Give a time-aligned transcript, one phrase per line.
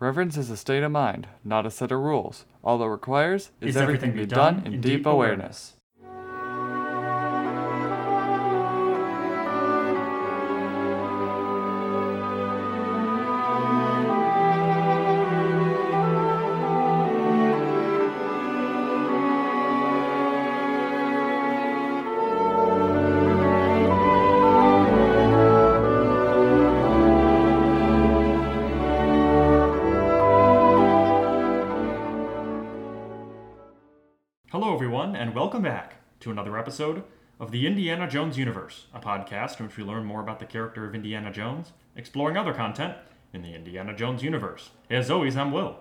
[0.00, 2.44] Reverence is a state of mind, not a set of rules.
[2.62, 5.72] All it requires is, everything, be done in deep awareness.
[5.72, 5.77] Hello,
[36.68, 37.02] episode
[37.40, 40.84] of the Indiana Jones Universe, a podcast in which we learn more about the character
[40.84, 42.94] of Indiana Jones, exploring other content
[43.32, 44.68] in the Indiana Jones universe.
[44.90, 45.78] As always, I'm Will,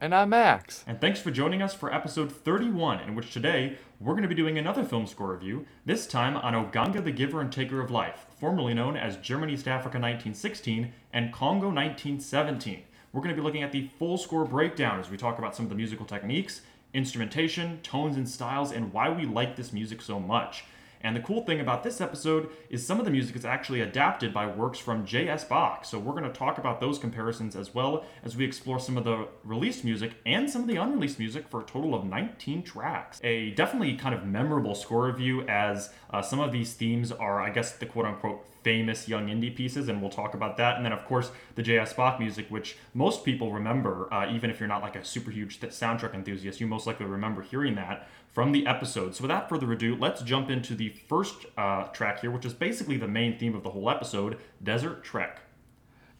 [0.00, 0.82] And I'm Max.
[0.86, 4.34] and thanks for joining us for episode 31, in which today we're going to be
[4.34, 8.24] doing another film score review, this time on Oganga the Giver and Taker of Life,
[8.40, 12.84] formerly known as German East Africa 1916 and Congo 1917.
[13.12, 15.66] We're going to be looking at the full score breakdown as we talk about some
[15.66, 20.18] of the musical techniques, instrumentation, tones, and styles, and why we like this music so
[20.18, 20.64] much.
[21.02, 24.34] And the cool thing about this episode is some of the music is actually adapted
[24.34, 25.44] by works from J.S.
[25.44, 25.84] Bach.
[25.84, 29.04] So we're going to talk about those comparisons as well as we explore some of
[29.04, 33.20] the released music and some of the unreleased music for a total of 19 tracks.
[33.24, 37.50] A definitely kind of memorable score review as uh, some of these themes are, I
[37.50, 40.76] guess, the quote unquote famous young Indy pieces, and we'll talk about that.
[40.76, 41.92] And then, of course, the J.S.
[41.92, 45.60] Bach music, which most people remember, uh, even if you're not like a super huge
[45.60, 49.14] soundtrack enthusiast, you most likely remember hearing that from the episode.
[49.14, 52.96] So, without further ado, let's jump into the first uh, track here, which is basically
[52.96, 55.40] the main theme of the whole episode Desert Trek.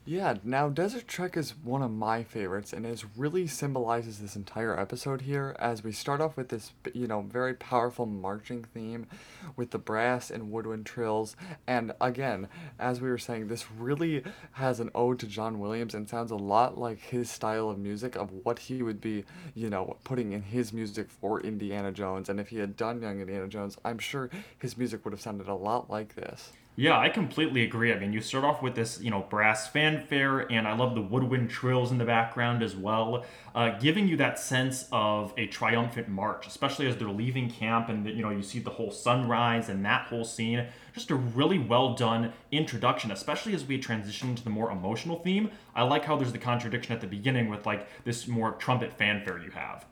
[0.06, 4.78] Yeah, now Desert Trek is one of my favorites, and it really symbolizes this entire
[4.78, 9.06] episode here as we start off with this, you know, very powerful marching theme
[9.56, 11.36] with the brass and woodwind trills.
[11.66, 12.48] And again,
[12.78, 16.36] as we were saying, this really has an ode to John Williams and sounds a
[16.36, 20.40] lot like his style of music of what he would be, you know, putting in
[20.42, 22.30] his music for Indiana Jones.
[22.30, 25.46] And if he had done Young Indiana Jones, I'm sure his music would have sounded
[25.46, 26.52] a lot like this.
[26.76, 27.92] Yeah, I completely agree.
[27.92, 31.02] I mean, you start off with this, you know, brass fanfare, and I love the
[31.02, 36.08] woodwind trills in the background as well, uh, giving you that sense of a triumphant
[36.08, 39.84] march, especially as they're leaving camp and, you know, you see the whole sunrise and
[39.84, 40.68] that whole scene.
[40.94, 45.50] Just a really well done introduction, especially as we transition to the more emotional theme.
[45.74, 49.38] I like how there's the contradiction at the beginning with, like, this more trumpet fanfare
[49.38, 49.84] you have.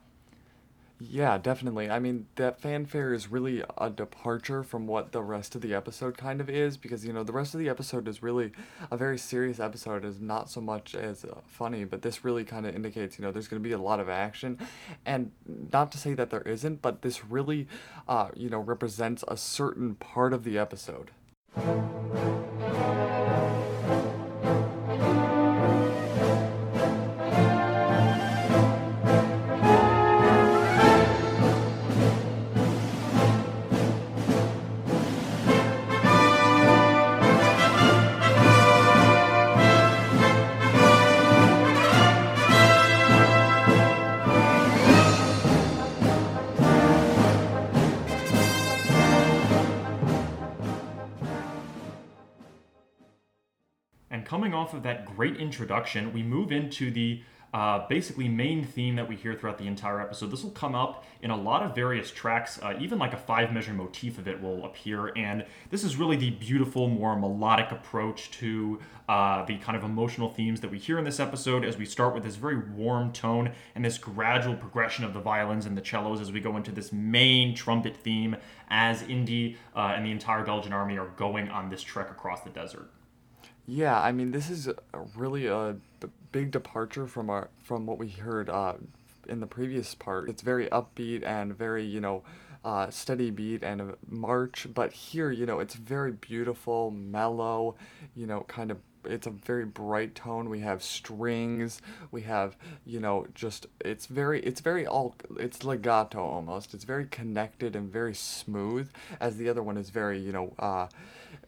[1.00, 1.88] Yeah, definitely.
[1.88, 6.18] I mean, that fanfare is really a departure from what the rest of the episode
[6.18, 8.50] kind of is because, you know, the rest of the episode is really
[8.90, 12.66] a very serious episode, is not so much as uh, funny, but this really kind
[12.66, 14.58] of indicates, you know, there's going to be a lot of action.
[15.06, 15.30] And
[15.72, 17.68] not to say that there isn't, but this really,
[18.08, 21.12] uh, you know, represents a certain part of the episode.
[54.68, 57.22] Off of that great introduction, we move into the
[57.54, 60.30] uh, basically main theme that we hear throughout the entire episode.
[60.30, 63.50] This will come up in a lot of various tracks, uh, even like a five
[63.50, 65.10] measure motif of it will appear.
[65.16, 68.78] And this is really the beautiful, more melodic approach to
[69.08, 72.12] uh, the kind of emotional themes that we hear in this episode as we start
[72.12, 76.20] with this very warm tone and this gradual progression of the violins and the cellos
[76.20, 78.36] as we go into this main trumpet theme
[78.68, 82.50] as Indy uh, and the entire Belgian army are going on this trek across the
[82.50, 82.90] desert.
[83.68, 84.76] Yeah, I mean, this is a-
[85.14, 88.74] really a b- big departure from our from what we heard uh,
[89.28, 90.28] in the previous part.
[90.30, 92.22] It's very upbeat and very, you know,
[92.64, 94.66] uh, steady beat and a march.
[94.74, 97.76] But here, you know, it's very beautiful, mellow,
[98.16, 98.78] you know, kind of.
[99.04, 100.50] It's a very bright tone.
[100.50, 101.80] We have strings.
[102.10, 106.74] We have, you know, just it's very, it's very all, it's legato almost.
[106.74, 108.90] It's very connected and very smooth.
[109.20, 110.88] As the other one is very, you know, uh,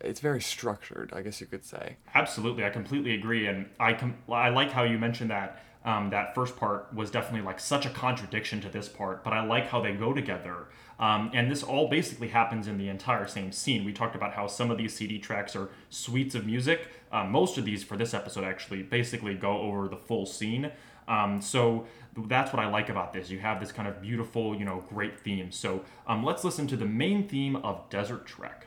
[0.00, 1.12] it's very structured.
[1.14, 1.97] I guess you could say.
[2.14, 6.35] Absolutely, I completely agree, and I com- I like how you mentioned that um, that
[6.35, 9.81] first part was definitely like such a contradiction to this part, but I like how
[9.81, 10.67] they go together.
[10.99, 13.85] Um, and this all basically happens in the entire same scene.
[13.87, 16.88] We talked about how some of these CD tracks are suites of music.
[17.11, 20.70] Uh, most of these for this episode actually basically go over the full scene.
[21.08, 21.87] Um, so
[22.29, 23.31] that's what I like about this.
[23.31, 25.50] You have this kind of beautiful, you know, great theme.
[25.50, 28.67] So um, let's listen to the main theme of Desert Trek.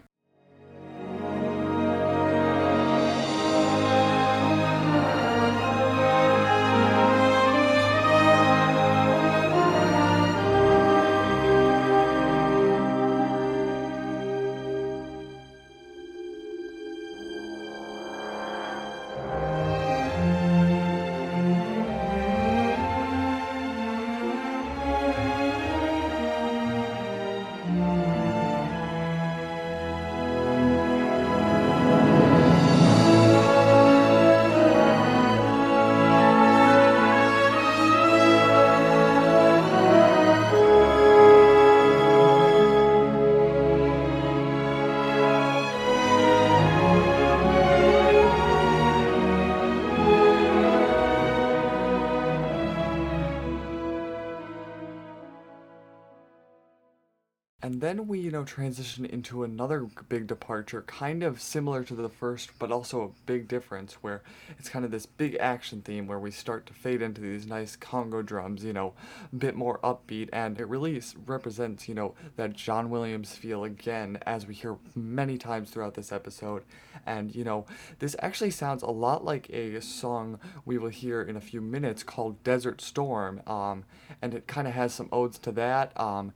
[58.00, 62.50] Then we, you know, transition into another big departure, kind of similar to the first,
[62.58, 64.24] but also a big difference, where
[64.58, 67.76] it's kind of this big action theme where we start to fade into these nice
[67.76, 68.94] Congo drums, you know,
[69.32, 74.18] a bit more upbeat, and it really represents, you know, that John Williams feel again,
[74.26, 76.64] as we hear many times throughout this episode.
[77.06, 77.66] And, you know,
[78.00, 82.02] this actually sounds a lot like a song we will hear in a few minutes
[82.02, 83.84] called Desert Storm, um,
[84.22, 86.00] and it kind of has some odes to that.
[86.00, 86.34] Um,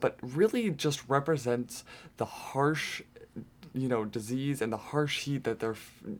[0.00, 1.84] but really just represents
[2.16, 3.02] the harsh
[3.74, 5.76] you know disease and the harsh heat that they're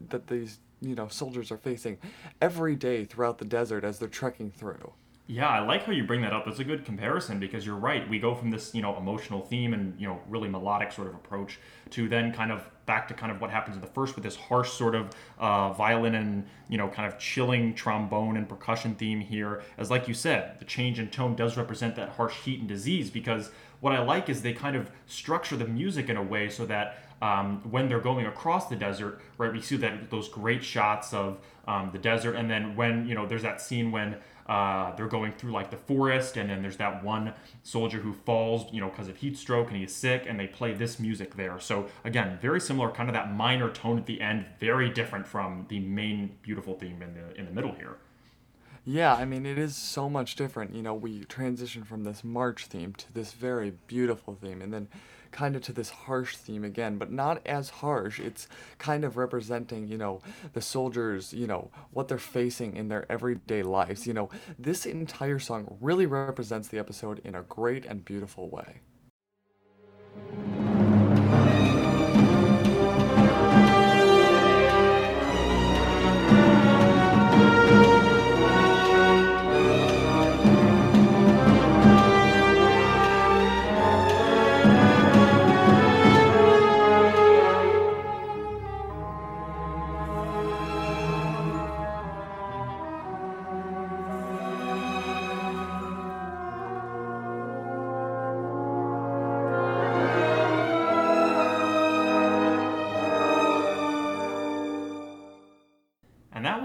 [0.08, 1.98] that these you know soldiers are facing
[2.40, 4.92] every day throughout the desert as they're trekking through
[5.30, 6.46] yeah, I like how you bring that up.
[6.46, 8.08] That's a good comparison because you're right.
[8.08, 11.14] We go from this, you know, emotional theme and, you know, really melodic sort of
[11.14, 11.60] approach
[11.90, 14.36] to then kind of back to kind of what happens in the first with this
[14.36, 19.20] harsh sort of uh, violin and, you know, kind of chilling trombone and percussion theme
[19.20, 19.62] here.
[19.76, 23.10] As like you said, the change in tone does represent that harsh heat and disease
[23.10, 26.66] because what I like is they kind of structure the music in a way so
[26.66, 31.12] that um, when they're going across the desert, right, we see that those great shots
[31.12, 34.16] of um, the desert, and then when you know there's that scene when
[34.48, 37.34] uh, they're going through like the forest, and then there's that one
[37.64, 40.72] soldier who falls, you know, because of heat stroke, and he's sick, and they play
[40.72, 41.58] this music there.
[41.60, 45.66] So again, very similar, kind of that minor tone at the end, very different from
[45.69, 47.96] the main beautiful theme in the in the middle here.
[48.90, 50.75] Yeah, I mean, it is so much different.
[50.75, 54.88] You know, we transition from this march theme to this very beautiful theme, and then
[55.31, 58.19] kind of to this harsh theme again, but not as harsh.
[58.19, 58.49] It's
[58.79, 60.23] kind of representing, you know,
[60.55, 64.06] the soldiers, you know, what they're facing in their everyday lives.
[64.06, 68.81] You know, this entire song really represents the episode in a great and beautiful way.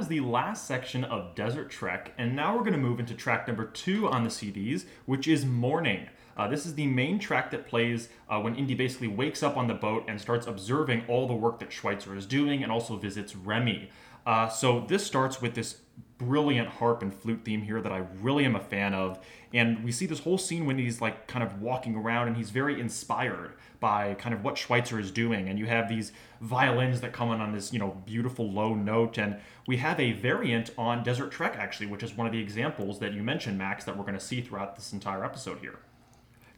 [0.02, 3.66] The last section of Desert Trek, and now we're going to move into track number
[3.66, 6.10] two on the CDs, which is Morning.
[6.36, 9.68] Uh, this is the main track that plays uh, when Indy basically wakes up on
[9.68, 13.36] the boat and starts observing all the work that Schweitzer is doing and also visits
[13.36, 13.90] Remy.
[14.26, 15.78] Uh, so this starts with this
[16.24, 19.20] brilliant harp and flute theme here that I really am a fan of.
[19.54, 22.50] And we see this whole scene when he's like kind of walking around and he's
[22.50, 25.48] very inspired by kind of what Schweitzer is doing.
[25.50, 29.18] And you have these violins that come in on this, you know, beautiful low note.
[29.18, 33.00] And we have a variant on Desert Trek actually, which is one of the examples
[33.00, 35.80] that you mentioned, Max, that we're going to see throughout this entire episode here.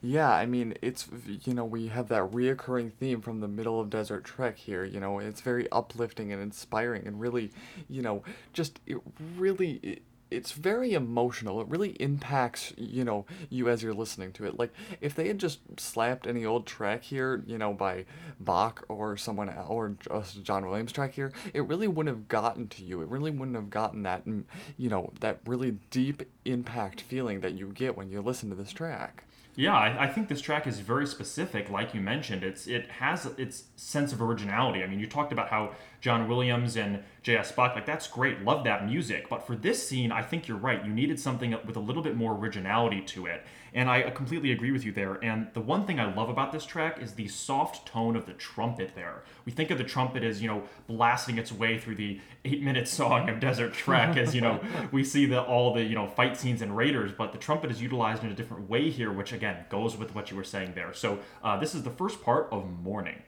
[0.06, 1.08] Yeah, I mean, it's,
[1.44, 5.00] you know, we have that reoccurring theme from the middle of Desert Trek here, you
[5.00, 7.50] know, it's very uplifting and inspiring and really,
[7.88, 8.22] you know,
[8.52, 8.98] just it
[9.36, 11.60] really, it, it's very emotional.
[11.60, 14.56] It really impacts, you know, you as you're listening to it.
[14.56, 18.04] Like, if they had just slapped any old track here, you know, by
[18.38, 22.84] Bach or someone or just John Williams track here, it really wouldn't have gotten to
[22.84, 23.02] you.
[23.02, 24.44] It really wouldn't have gotten that, mm,
[24.76, 28.72] you know, that really deep impact feeling that you get when you listen to this
[28.72, 29.24] track.
[29.58, 32.44] Yeah, I, I, think this track is very specific, like you mentioned.
[32.44, 34.82] It's it has its sense of originality.
[34.82, 35.72] I mean, you talked about how
[36.02, 37.52] John Williams and J.S.
[37.52, 39.30] Bach, like that's great, love that music.
[39.30, 40.84] But for this scene, I think you're right.
[40.84, 43.46] You needed something with a little bit more originality to it.
[43.76, 45.22] And I completely agree with you there.
[45.22, 48.32] And the one thing I love about this track is the soft tone of the
[48.32, 49.22] trumpet there.
[49.44, 52.88] We think of the trumpet as, you know, blasting its way through the eight minute
[52.88, 54.60] song of Desert Trek as, you know,
[54.92, 57.82] we see the all the, you know, fight scenes in Raiders, but the trumpet is
[57.82, 60.94] utilized in a different way here, which again goes with what you were saying there.
[60.94, 63.22] So uh, this is the first part of Morning.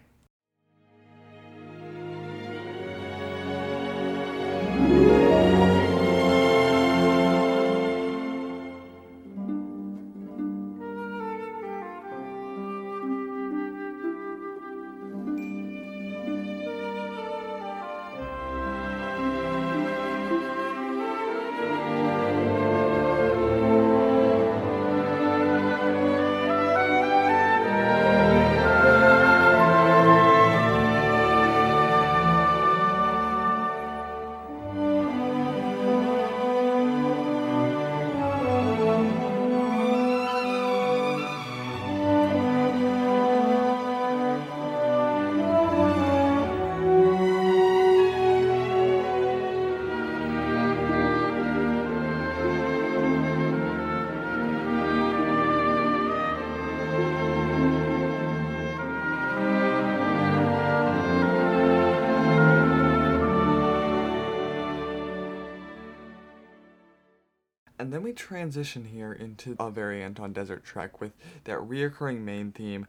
[67.89, 71.13] And then we transition here into a variant on Desert Trek with
[71.45, 72.87] that reoccurring main theme,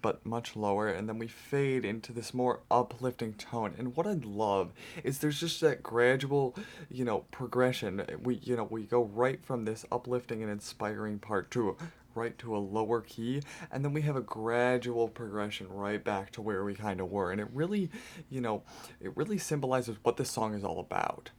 [0.00, 3.74] but much lower, and then we fade into this more uplifting tone.
[3.76, 6.56] And what I love is there's just that gradual,
[6.90, 8.02] you know, progression.
[8.22, 11.76] We, you know, we go right from this uplifting and inspiring part to
[12.14, 16.40] right to a lower key and then we have a gradual progression right back to
[16.40, 17.90] where we kind of were and it really
[18.30, 18.62] you know
[19.00, 21.30] it really symbolizes what this song is all about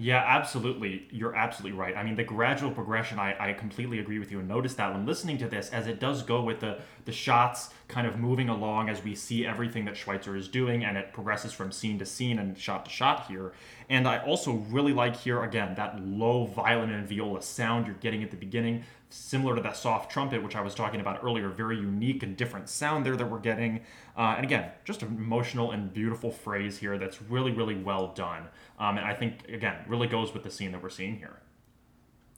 [0.00, 1.06] yeah, absolutely.
[1.10, 1.94] You're absolutely right.
[1.94, 4.38] I mean, the gradual progression, I, I completely agree with you.
[4.38, 7.68] And notice that when listening to this, as it does go with the, the shots
[7.86, 11.52] kind of moving along as we see everything that Schweitzer is doing, and it progresses
[11.52, 13.52] from scene to scene and shot to shot here.
[13.90, 18.22] And I also really like here, again, that low violin and viola sound you're getting
[18.22, 21.76] at the beginning similar to that soft trumpet, which I was talking about earlier, very
[21.76, 23.80] unique and different sound there that we're getting.
[24.16, 28.44] Uh, and again, just an emotional and beautiful phrase here that's really, really well done.
[28.80, 31.42] Um, and I think, again, really goes with the scene that we're seeing here.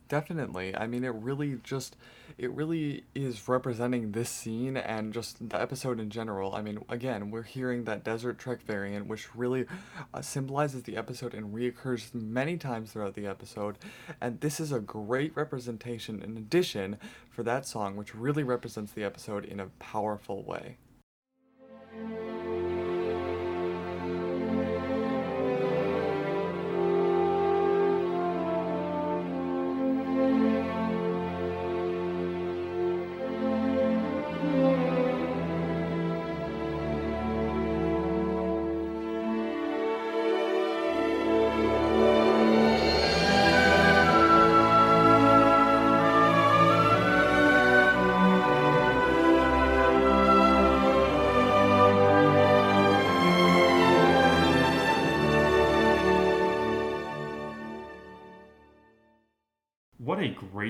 [0.08, 0.76] Definitely.
[0.76, 1.96] I mean, it really just,
[2.36, 6.54] it really is representing this scene and just the episode in general.
[6.54, 9.64] I mean, again, we're hearing that Desert Trek variant, which really
[10.12, 13.78] uh, symbolizes the episode and reoccurs many times throughout the episode.
[14.20, 16.98] And this is a great representation, in addition,
[17.30, 20.76] for that song, which really represents the episode in a powerful way.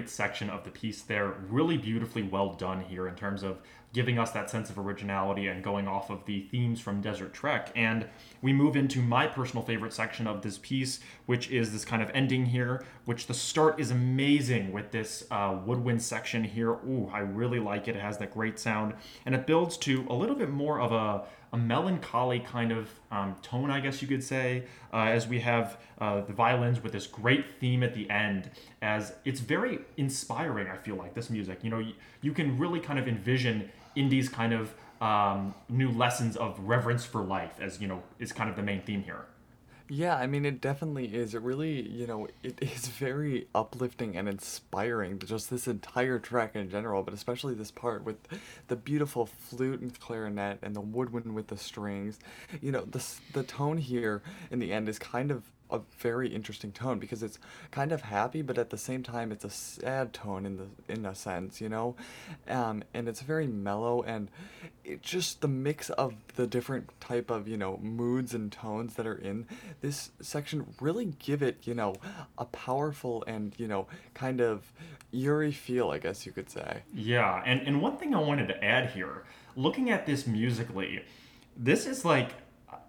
[0.03, 1.35] Great section of the piece there.
[1.49, 3.59] Really beautifully well done here in terms of
[3.93, 7.71] giving us that sense of originality and going off of the themes from Desert Trek.
[7.77, 8.07] And
[8.41, 12.11] we move into my personal favorite section of this piece, which is this kind of
[12.15, 16.71] ending here, which the start is amazing with this uh, woodwind section here.
[16.71, 17.97] Ooh, I really like it.
[17.97, 18.95] It has that great sound.
[19.27, 23.37] And it builds to a little bit more of a a melancholy kind of um,
[23.43, 27.07] tone, I guess you could say, uh, as we have uh, the violins with this
[27.07, 28.51] great theme at the end.
[28.81, 31.63] As it's very inspiring, I feel like this music.
[31.63, 36.37] You know, you, you can really kind of envision Indy's kind of um, new lessons
[36.37, 39.27] of reverence for life, as you know, is kind of the main theme here.
[39.89, 41.35] Yeah, I mean, it definitely is.
[41.35, 46.71] It really, you know, it is very uplifting and inspiring, just this entire track in
[46.71, 48.17] general, but especially this part with
[48.69, 52.21] the beautiful flute and clarinet and the woodwind with the strings.
[52.63, 56.71] You know, the, the tone here in the end is kind of a very interesting
[56.71, 57.39] tone because it's
[57.71, 61.07] kind of happy, but at the same time it's a sad tone in the in
[61.07, 61.97] a sense, you know,
[62.49, 64.31] um, and it's very mellow and
[64.85, 69.07] it just the mix of the different type of you know moods and tones that
[69.07, 69.47] are in
[69.81, 71.95] this section really give it you know
[72.39, 74.73] a powerful and you know kind of
[75.13, 76.83] eerie feel, I guess you could say.
[76.95, 79.25] Yeah, and and one thing I wanted to add here,
[79.57, 81.05] looking at this musically,
[81.57, 82.31] this is like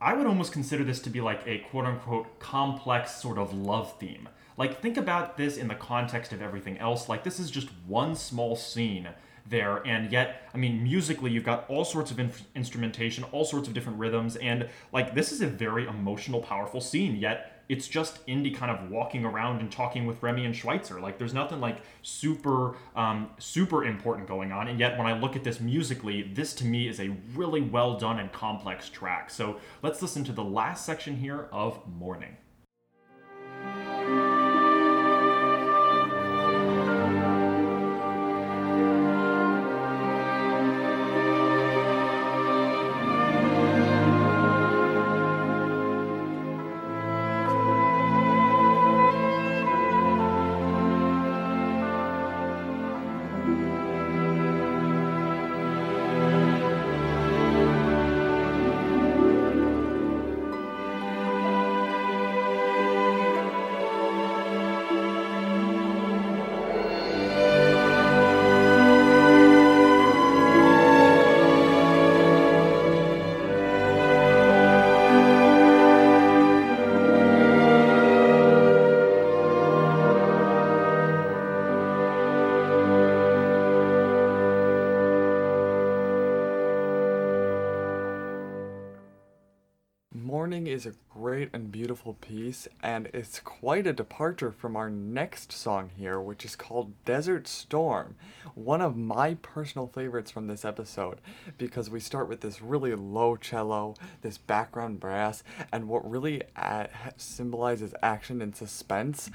[0.03, 3.97] I would almost consider this to be like a quote unquote complex sort of love
[3.99, 4.27] theme.
[4.57, 7.07] Like, think about this in the context of everything else.
[7.07, 9.07] Like, this is just one small scene
[9.47, 13.67] there, and yet, I mean, musically, you've got all sorts of inf- instrumentation, all sorts
[13.69, 18.19] of different rhythms, and like, this is a very emotional, powerful scene, yet it's just
[18.27, 20.99] Indy kind of walking around and talking with Remy and Schweitzer.
[20.99, 24.67] Like there's nothing like super um, super important going on.
[24.67, 27.97] And yet when I look at this musically, this to me is a really well
[27.97, 29.29] done and complex track.
[29.29, 32.37] So let's listen to the last section here of Morning.
[90.67, 90.93] Is a
[91.43, 96.45] great and beautiful piece, and it's quite a departure from our next song here, which
[96.45, 98.15] is called Desert Storm.
[98.55, 101.19] One of my personal favorites from this episode,
[101.57, 106.85] because we start with this really low cello, this background brass, and what really uh,
[107.17, 109.29] symbolizes action and suspense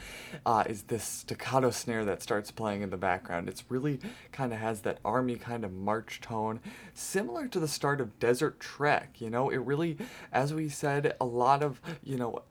[0.47, 3.49] uh, is this staccato snare that starts playing in the background.
[3.51, 3.99] It's really
[4.33, 6.61] kind of has that army kind of march tone,
[6.95, 9.17] similar to the start of Desert Trek.
[9.19, 9.99] You know, it really,
[10.33, 12.43] as we said, a lot of, you know,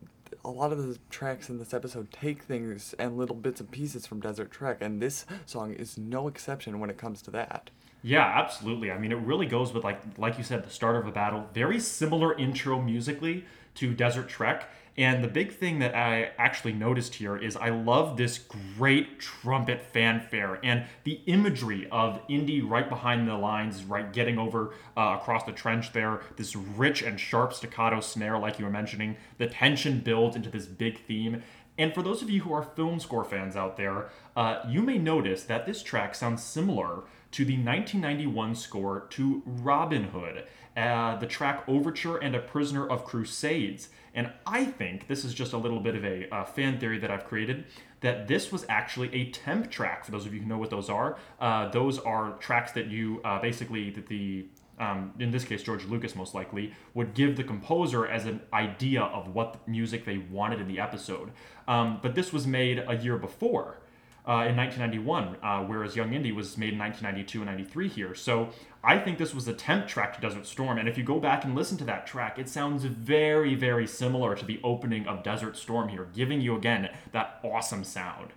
[0.44, 4.06] a lot of the tracks in this episode take things and little bits and pieces
[4.06, 7.70] from Desert Trek, and this song is no exception when it comes to that.
[8.02, 8.92] Yeah, absolutely.
[8.92, 11.46] I mean, it really goes with like like you said, the start of a battle.
[11.52, 13.44] Very similar intro musically
[13.76, 18.16] to Desert Trek, and the big thing that I actually noticed here is I love
[18.16, 18.40] this
[18.76, 24.74] great trumpet fanfare and the imagery of Indy right behind the lines, right getting over
[24.96, 26.22] uh, across the trench there.
[26.36, 29.16] This rich and sharp staccato snare, like you were mentioning.
[29.38, 31.44] The tension builds into this big theme.
[31.78, 34.98] And for those of you who are film score fans out there, uh, you may
[34.98, 40.44] notice that this track sounds similar to the 1991 score to Robin Hood,
[40.76, 43.90] uh, the track Overture and A Prisoner of Crusades.
[44.18, 47.08] And I think this is just a little bit of a uh, fan theory that
[47.08, 47.66] I've created
[48.00, 50.04] that this was actually a temp track.
[50.04, 53.20] For those of you who know what those are, uh, those are tracks that you
[53.24, 54.48] uh, basically that the
[54.80, 59.02] um, in this case George Lucas most likely would give the composer as an idea
[59.02, 61.30] of what music they wanted in the episode.
[61.68, 63.76] Um, but this was made a year before
[64.28, 68.14] uh, in 1991, uh, whereas Young Indy was made in 1992 and 93 here.
[68.14, 68.50] So
[68.84, 70.76] I think this was a temp track to Desert Storm.
[70.76, 74.34] And if you go back and listen to that track, it sounds very, very similar
[74.34, 78.32] to the opening of Desert Storm here, giving you again that awesome sound.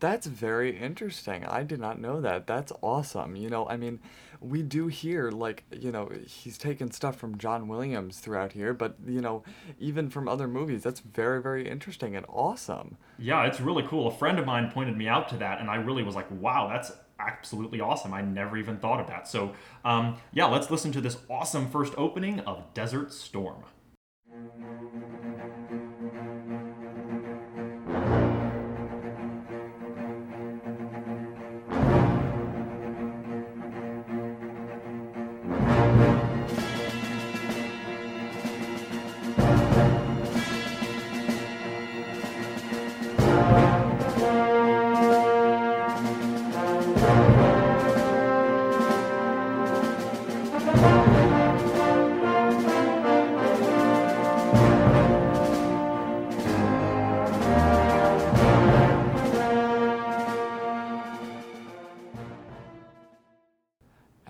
[0.00, 1.44] That's very interesting.
[1.44, 2.46] I did not know that.
[2.46, 3.36] That's awesome.
[3.36, 4.00] You know, I mean,
[4.40, 8.96] we do hear like, you know, he's taken stuff from John Williams throughout here, but
[9.06, 9.42] you know,
[9.78, 12.96] even from other movies, that's very very interesting and awesome.
[13.18, 14.08] Yeah, it's really cool.
[14.08, 16.68] A friend of mine pointed me out to that and I really was like, "Wow,
[16.68, 18.14] that's absolutely awesome.
[18.14, 19.52] I never even thought of that." So,
[19.84, 23.64] um, yeah, let's listen to this awesome first opening of Desert Storm.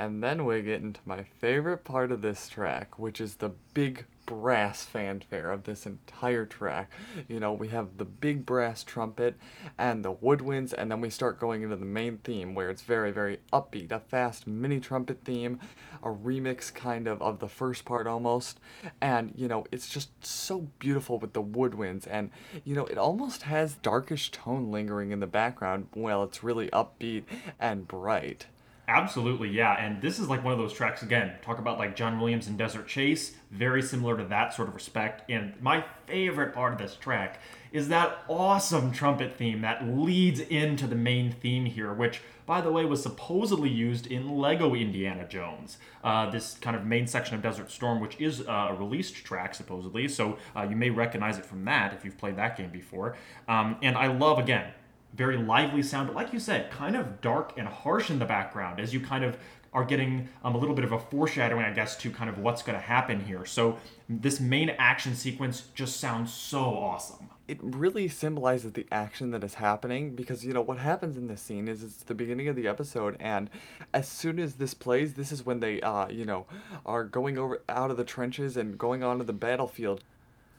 [0.09, 4.07] And then we get into my favorite part of this track, which is the big
[4.25, 6.91] brass fanfare of this entire track.
[7.29, 9.37] You know, we have the big brass trumpet
[9.77, 13.11] and the woodwinds, and then we start going into the main theme where it's very,
[13.11, 15.61] very upbeat, a fast mini trumpet theme,
[16.03, 18.61] a remix kind of of the first part almost.
[19.03, 22.31] And, you know, it's just so beautiful with the woodwinds, and,
[22.65, 27.25] you know, it almost has darkish tone lingering in the background while it's really upbeat
[27.61, 28.47] and bright.
[28.89, 29.75] Absolutely, yeah.
[29.79, 31.35] And this is like one of those tracks again.
[31.43, 35.31] Talk about like John Williams and Desert Chase, very similar to that sort of respect.
[35.31, 37.39] And my favorite part of this track
[37.71, 42.73] is that awesome trumpet theme that leads into the main theme here, which, by the
[42.73, 45.77] way, was supposedly used in Lego Indiana Jones.
[46.03, 49.55] Uh, this kind of main section of Desert Storm, which is uh, a released track
[49.55, 53.17] supposedly, so uh, you may recognize it from that if you've played that game before.
[53.49, 54.73] Um, and I love again
[55.15, 58.79] very lively sound, but like you said, kind of dark and harsh in the background
[58.81, 59.39] as you kind of
[59.73, 62.63] are getting um, a little bit of a foreshadowing, I guess, to kind of what's
[62.63, 63.45] going to happen here.
[63.45, 67.29] So this main action sequence just sounds so awesome.
[67.47, 71.41] It really symbolizes the action that is happening because you know what happens in this
[71.41, 73.49] scene is it's the beginning of the episode and
[73.95, 76.45] as soon as this plays this is when they uh you know
[76.85, 80.05] are going over out of the trenches and going onto the battlefield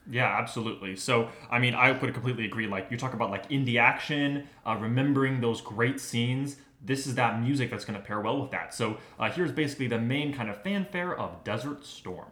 [0.09, 0.95] yeah, absolutely.
[0.95, 2.67] So, I mean, I would completely agree.
[2.67, 6.57] Like, you talk about like Indy action, uh, remembering those great scenes.
[6.83, 8.73] This is that music that's going to pair well with that.
[8.73, 12.29] So, uh, here's basically the main kind of fanfare of Desert Storm.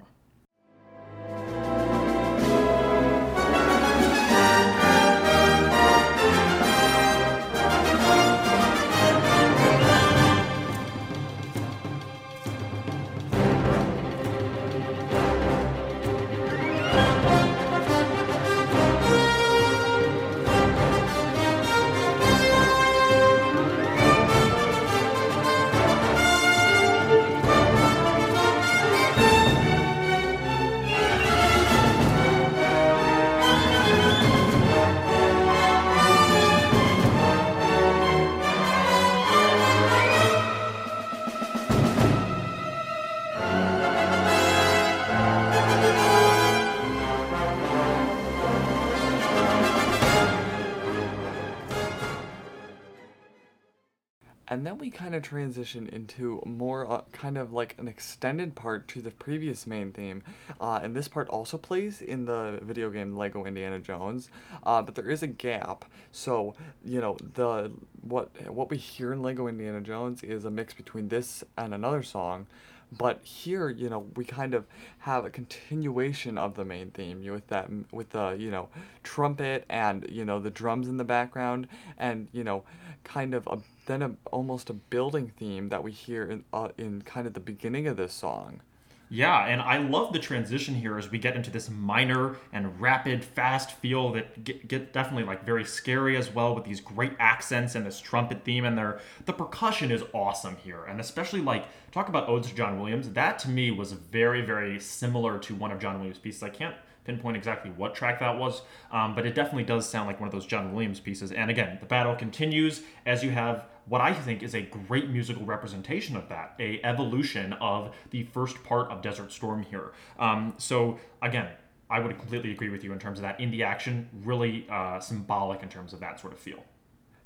[54.57, 58.87] And then we kind of transition into more uh, kind of like an extended part
[58.87, 60.23] to the previous main theme.
[60.59, 64.31] Uh, and this part also plays in the video game Lego Indiana Jones,
[64.63, 65.85] uh, but there is a gap.
[66.11, 70.73] So you know the what what we hear in Lego Indiana Jones is a mix
[70.73, 72.47] between this and another song.
[72.91, 74.65] But here, you know, we kind of
[74.99, 78.69] have a continuation of the main theme with that, with the, you know,
[79.03, 81.67] trumpet and, you know, the drums in the background
[81.97, 82.63] and, you know,
[83.03, 87.01] kind of a then a, almost a building theme that we hear in uh, in
[87.01, 88.61] kind of the beginning of this song.
[89.09, 93.23] Yeah, and I love the transition here as we get into this minor and rapid,
[93.23, 97.75] fast feel that get, get, definitely like very scary as well with these great accents
[97.75, 100.83] and this trumpet theme and their the percussion is awesome here.
[100.83, 104.77] And especially like talk about odes to John Williams, that to me was very very
[104.77, 106.43] similar to one of John Williams' pieces.
[106.43, 110.19] I can't pinpoint exactly what track that was, um, but it definitely does sound like
[110.19, 111.31] one of those John Williams pieces.
[111.31, 115.45] And again, the battle continues as you have what I think is a great musical
[115.45, 119.93] representation of that, a evolution of the first part of Desert Storm here.
[120.19, 121.49] Um, so again,
[121.89, 125.63] I would completely agree with you in terms of that Indy action, really uh, symbolic
[125.63, 126.63] in terms of that sort of feel.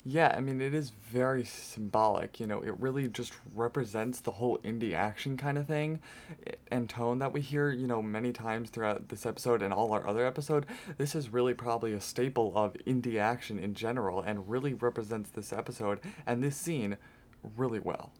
[0.04, 2.40] Yeah, I mean, it is very symbolic.
[2.40, 6.00] You know, it really just represents the whole Indy action kind of thing
[6.72, 10.04] and tone that we hear, you know, many times throughout this episode and all our
[10.06, 10.66] other episode.
[10.98, 15.52] This is really probably a staple of Indy action in general and really represents this
[15.52, 16.96] episode and this scene
[17.56, 18.10] really well.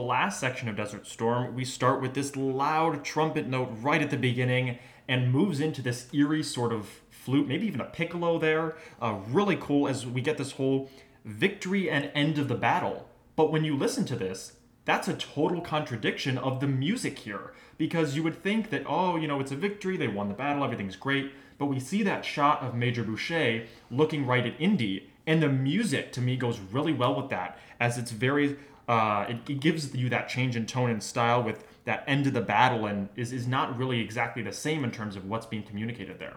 [0.00, 4.16] Last section of Desert Storm, we start with this loud trumpet note right at the
[4.16, 4.78] beginning
[5.08, 8.76] and moves into this eerie sort of flute, maybe even a piccolo there.
[9.00, 10.90] Uh, really cool as we get this whole
[11.24, 13.08] victory and end of the battle.
[13.36, 14.52] But when you listen to this,
[14.84, 19.26] that's a total contradiction of the music here because you would think that, oh, you
[19.26, 21.32] know, it's a victory, they won the battle, everything's great.
[21.58, 26.12] But we see that shot of Major Boucher looking right at Indy, and the music
[26.12, 28.56] to me goes really well with that as it's very
[28.88, 32.32] uh, it, it, gives you that change in tone and style with that end of
[32.32, 35.62] the battle and is, is not really exactly the same in terms of what's being
[35.62, 36.36] communicated there.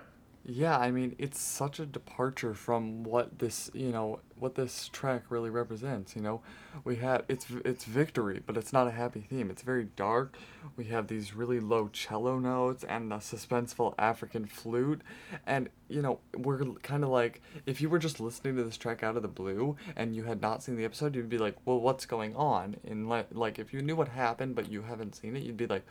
[0.50, 5.24] Yeah, I mean, it's such a departure from what this, you know, what this track
[5.28, 6.42] really represents, you know.
[6.86, 9.50] We have it's it's victory, but it's not a happy theme.
[9.52, 10.38] It's very dark.
[10.78, 15.02] We have these really low cello notes and the suspenseful African flute,
[15.46, 19.04] and you know, we're kind of like if you were just listening to this track
[19.04, 21.82] out of the blue and you had not seen the episode, you'd be like, "Well,
[21.82, 25.36] what's going on?" And like like if you knew what happened but you haven't seen
[25.36, 25.86] it, you'd be like,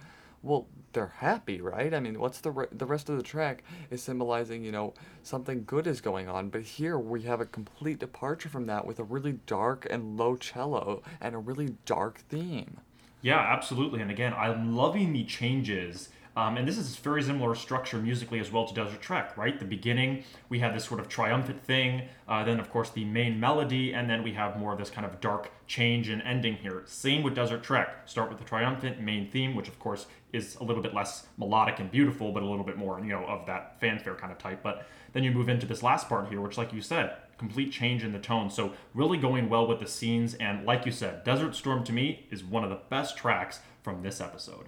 [0.47, 1.93] well, they're happy, right?
[1.93, 5.65] I mean, what's the re- the rest of the track is symbolizing, you know, something
[5.67, 9.05] good is going on, but here we have a complete departure from that with a
[9.05, 12.79] really dark and low cello and a really dark theme.
[13.21, 14.01] Yeah, absolutely.
[14.01, 18.53] And again, I'm loving the changes um, and this is very similar structure musically as
[18.53, 19.59] well to Desert Trek, right?
[19.59, 23.41] The beginning, we have this sort of triumphant thing, uh, then, of course, the main
[23.41, 26.83] melody, and then we have more of this kind of dark change and ending here.
[26.85, 28.03] Same with Desert Trek.
[28.05, 31.79] Start with the triumphant main theme, which, of course, is a little bit less melodic
[31.79, 34.63] and beautiful, but a little bit more, you know, of that fanfare kind of type.
[34.63, 38.05] But then you move into this last part here, which, like you said, complete change
[38.05, 38.51] in the tone.
[38.51, 40.35] So, really going well with the scenes.
[40.35, 44.03] And, like you said, Desert Storm to me is one of the best tracks from
[44.03, 44.67] this episode.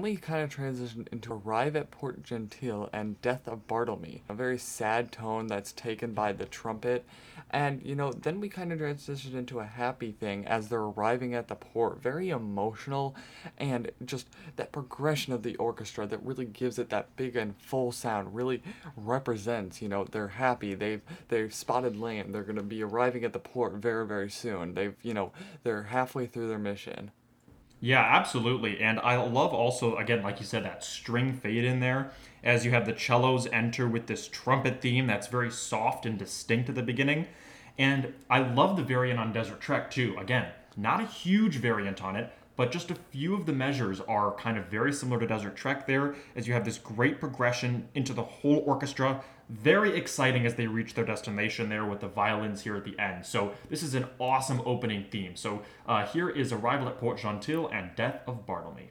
[0.00, 4.56] We kind of transition into Arrive at Port Gentil and Death of Bartlemy, a very
[4.56, 7.04] sad tone that's taken by the trumpet.
[7.50, 11.34] And, you know, then we kind of transition into a happy thing as they're arriving
[11.34, 12.00] at the port.
[12.00, 13.14] Very emotional
[13.58, 17.92] and just that progression of the orchestra that really gives it that big and full
[17.92, 18.62] sound really
[18.96, 20.74] represents, you know, they're happy.
[20.74, 22.34] They've they've spotted land.
[22.34, 24.74] They're going to be arriving at the port very very soon.
[24.74, 25.32] They've, you know,
[25.62, 27.10] they're halfway through their mission.
[27.80, 28.80] Yeah, absolutely.
[28.80, 32.12] And I love also, again, like you said, that string fade in there
[32.44, 36.68] as you have the cellos enter with this trumpet theme that's very soft and distinct
[36.68, 37.26] at the beginning.
[37.78, 40.14] And I love the variant on Desert Trek too.
[40.18, 44.34] Again, not a huge variant on it, but just a few of the measures are
[44.34, 48.12] kind of very similar to Desert Trek there, as you have this great progression into
[48.12, 49.24] the whole orchestra.
[49.48, 53.24] Very exciting as they reach their destination there with the violins here at the end.
[53.24, 55.36] So, this is an awesome opening theme.
[55.36, 58.90] So, uh, here is Arrival at Port Gentil and Death of Bartlemy.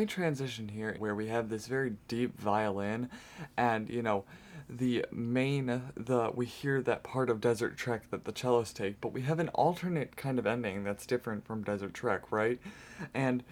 [0.00, 3.10] We transition here where we have this very deep violin
[3.58, 4.24] and you know
[4.66, 9.12] the main the we hear that part of Desert Trek that the cellos take, but
[9.12, 12.58] we have an alternate kind of ending that's different from Desert Trek, right?
[13.12, 13.42] And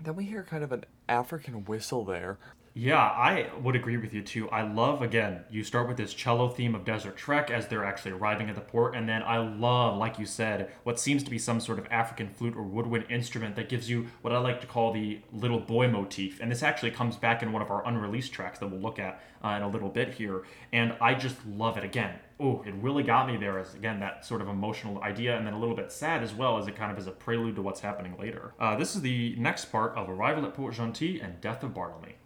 [0.00, 2.38] then we hear kind of an African whistle there
[2.78, 4.50] yeah, I would agree with you too.
[4.50, 8.10] I love again, you start with this cello theme of Desert Trek as they're actually
[8.10, 11.38] arriving at the port, and then I love, like you said, what seems to be
[11.38, 14.66] some sort of African flute or woodwind instrument that gives you what I like to
[14.66, 16.38] call the little boy motif.
[16.38, 19.22] And this actually comes back in one of our unreleased tracks that we'll look at
[19.42, 20.44] uh, in a little bit here.
[20.70, 22.18] And I just love it again.
[22.38, 25.54] Oh, it really got me there as again that sort of emotional idea, and then
[25.54, 27.80] a little bit sad as well as it kind of is a prelude to what's
[27.80, 28.52] happening later.
[28.60, 32.16] Uh, this is the next part of Arrival at Port Gentil and Death of Bartlemy.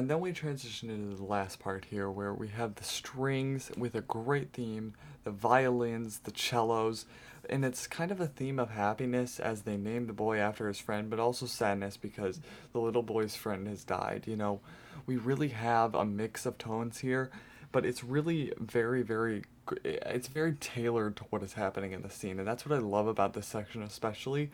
[0.00, 3.94] And then we transition into the last part here where we have the strings with
[3.94, 7.04] a great theme, the violins, the cellos,
[7.50, 10.80] and it's kind of a theme of happiness as they name the boy after his
[10.80, 12.40] friend, but also sadness because
[12.72, 14.24] the little boy's friend has died.
[14.26, 14.60] You know,
[15.04, 17.30] we really have a mix of tones here,
[17.70, 19.42] but it's really very, very,
[19.84, 23.06] it's very tailored to what is happening in the scene, and that's what I love
[23.06, 24.50] about this section, especially.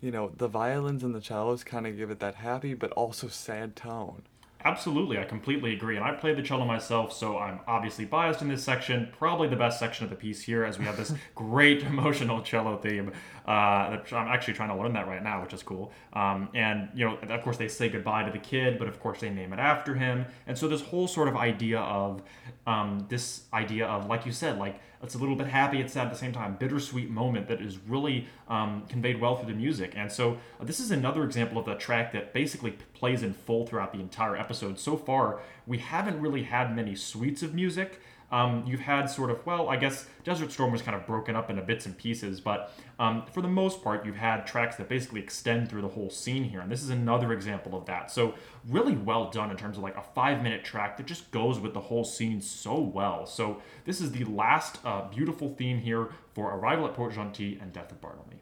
[0.00, 3.26] You know, the violins and the cellos kind of give it that happy but also
[3.26, 4.22] sad tone.
[4.66, 5.96] Absolutely, I completely agree.
[5.96, 9.10] And I play the cello myself, so I'm obviously biased in this section.
[9.18, 12.78] Probably the best section of the piece here, as we have this great emotional cello
[12.78, 13.12] theme.
[13.46, 15.92] Uh, I'm actually trying to learn that right now, which is cool.
[16.14, 19.20] Um, and, you know, of course, they say goodbye to the kid, but of course,
[19.20, 20.24] they name it after him.
[20.46, 22.22] And so, this whole sort of idea of
[22.66, 26.06] um, this idea of, like you said, like it's a little bit happy, it's sad
[26.06, 29.92] at the same time, bittersweet moment that is really um, conveyed well through the music.
[29.94, 33.66] And so, uh, this is another example of a track that basically plays in full
[33.66, 34.78] throughout the entire episode.
[34.78, 39.44] So far, we haven't really had many suites of music um, you've had sort of,
[39.46, 42.72] well, I guess Desert Storm was kind of broken up into bits and pieces, but
[42.98, 46.44] um, for the most part, you've had tracks that basically extend through the whole scene
[46.44, 46.60] here.
[46.60, 48.10] And this is another example of that.
[48.10, 48.34] So,
[48.68, 51.74] really well done in terms of like a five minute track that just goes with
[51.74, 53.26] the whole scene so well.
[53.26, 57.72] So, this is the last uh, beautiful theme here for Arrival at Port Gentil and
[57.72, 58.40] Death of Bartlemy.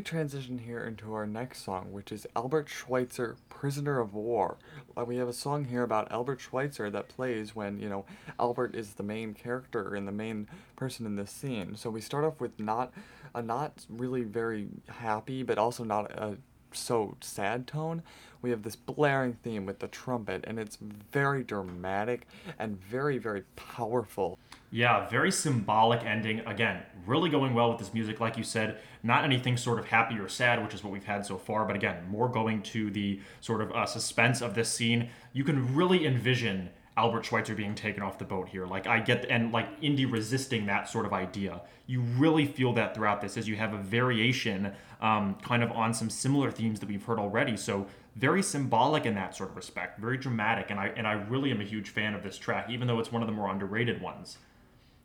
[0.00, 4.56] We transition here into our next song, which is Albert Schweitzer, Prisoner of War.
[5.06, 8.06] We have a song here about Albert Schweitzer that plays when, you know,
[8.38, 11.76] Albert is the main character and the main person in this scene.
[11.76, 12.94] So we start off with not
[13.34, 16.38] a not really very happy, but also not a
[16.72, 18.02] so sad tone.
[18.42, 20.78] We have this blaring theme with the trumpet, and it's
[21.12, 22.26] very dramatic
[22.58, 24.38] and very, very powerful.
[24.70, 26.40] Yeah, very symbolic ending.
[26.40, 28.78] Again, really going well with this music, like you said.
[29.02, 31.76] Not anything sort of happy or sad, which is what we've had so far, but
[31.76, 35.10] again, more going to the sort of uh, suspense of this scene.
[35.32, 38.66] You can really envision Albert Schweitzer being taken off the boat here.
[38.66, 41.62] Like I get and like Indy resisting that sort of idea.
[41.86, 45.94] You really feel that throughout this as you have a variation um, kind of on
[45.94, 47.56] some similar themes that we've heard already.
[47.56, 47.86] So
[48.16, 51.62] very symbolic in that sort of respect, very dramatic, and I and I really am
[51.62, 54.36] a huge fan of this track, even though it's one of the more underrated ones.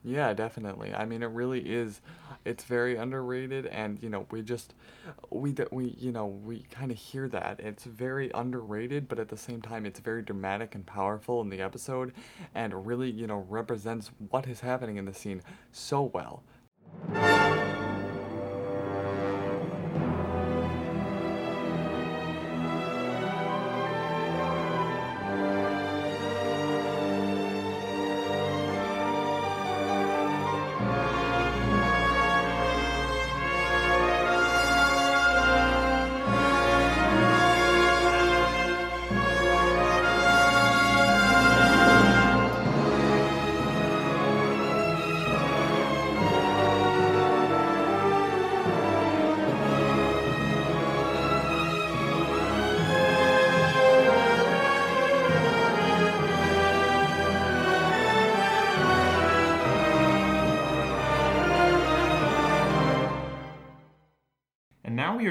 [0.06, 0.94] Yeah, definitely.
[0.94, 2.00] I mean, it really is.
[2.46, 4.76] It's very underrated, and you know, we just
[5.32, 9.30] we d- we you know we kind of hear that it's very underrated, but at
[9.30, 12.14] the same time, it's very dramatic and powerful in the episode,
[12.54, 15.42] and really you know represents what is happening in the scene
[15.72, 16.44] so well.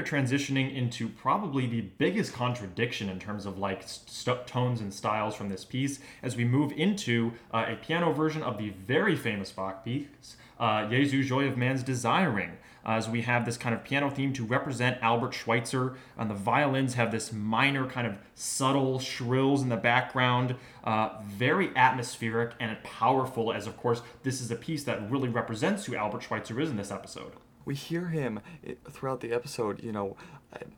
[0.05, 5.49] Transitioning into probably the biggest contradiction in terms of like st- tones and styles from
[5.49, 9.83] this piece as we move into uh, a piano version of the very famous Bach
[9.83, 12.57] piece, uh, Jesu, Joy of Man's Desiring.
[12.85, 16.93] As we have this kind of piano theme to represent Albert Schweitzer, and the violins
[16.93, 23.51] have this minor kind of subtle shrills in the background, uh, very atmospheric and powerful.
[23.51, 26.77] As of course, this is a piece that really represents who Albert Schweitzer is in
[26.77, 27.31] this episode
[27.65, 30.15] we hear him eh, throughout the episode, you know,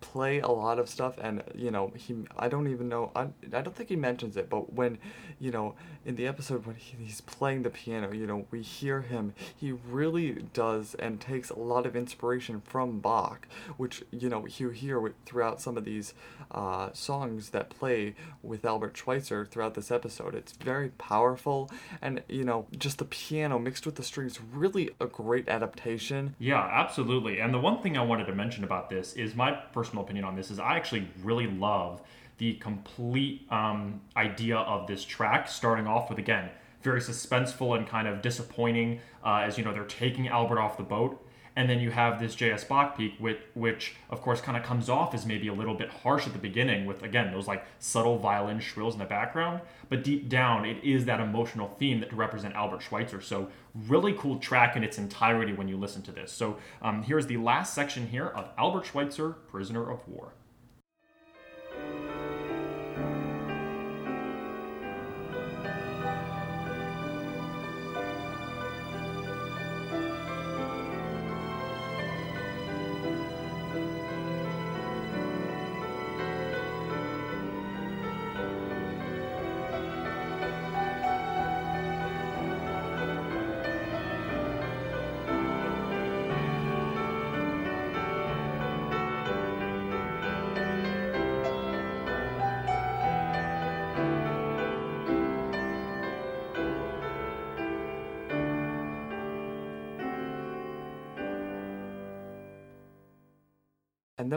[0.01, 3.61] play a lot of stuff and you know he i don't even know i, I
[3.61, 4.97] don't think he mentions it but when
[5.39, 5.75] you know
[6.05, 9.71] in the episode when he, he's playing the piano you know we hear him he
[9.71, 13.47] really does and takes a lot of inspiration from bach
[13.77, 16.13] which you know you hear throughout some of these
[16.51, 20.35] uh, songs that play with albert schweitzer throughout this episode.
[20.35, 21.69] It's very powerful
[22.01, 26.35] and you know just the piano mixed with the strings really a great adaptation.
[26.39, 27.39] Yeah absolutely.
[27.39, 30.35] And the one thing i wanted to mention about this is my personal opinion on
[30.35, 32.01] this is I actually really love
[32.37, 36.49] the complete um, idea of this track, starting off with again
[36.83, 40.83] very suspenseful and kind of disappointing, uh, as you know they're taking Albert off the
[40.83, 41.26] boat,
[41.57, 42.63] and then you have this J.S.
[42.63, 45.89] Bach peak, which, which of course kind of comes off as maybe a little bit
[45.89, 50.03] harsh at the beginning, with again those like subtle violin shrills in the background, but
[50.03, 53.21] deep down it is that emotional theme that to represent Albert Schweitzer.
[53.21, 53.49] So
[53.87, 56.31] really cool track in its entirety when you listen to this.
[56.31, 60.33] So um, here's the last section here of Albert Schweitzer, Prisoner of War.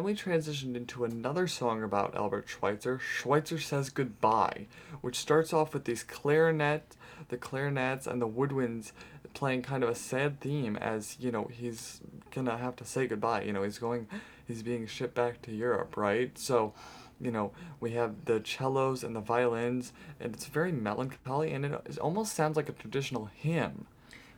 [0.00, 4.66] Then we transitioned into another song about Albert Schweitzer, Schweitzer Says Goodbye,
[5.02, 6.96] which starts off with these clarinet,
[7.28, 8.92] the clarinets and the woodwinds
[9.34, 13.42] playing kind of a sad theme as, you know, he's gonna have to say goodbye.
[13.42, 14.06] You know, he's going,
[14.48, 16.36] he's being shipped back to Europe, right?
[16.38, 16.72] So,
[17.20, 21.72] you know, we have the cellos and the violins, and it's very melancholy, and it,
[21.84, 23.84] it almost sounds like a traditional hymn.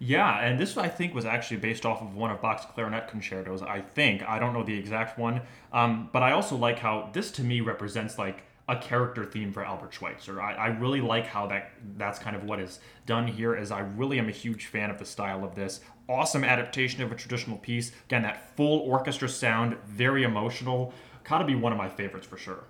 [0.04, 3.62] Yeah, and this I think was actually based off of one of Bach's clarinet concertos.
[3.62, 5.42] I think I don't know the exact one,
[5.72, 9.64] um, but I also like how this to me represents like a character theme for
[9.64, 10.42] Albert Schweitzer.
[10.42, 13.54] I, I really like how that that's kind of what is done here.
[13.54, 15.78] As I really am a huge fan of the style of this
[16.08, 17.92] awesome adaptation of a traditional piece.
[18.06, 20.92] Again, that full orchestra sound, very emotional.
[21.22, 22.64] Gotta be one of my favorites for sure.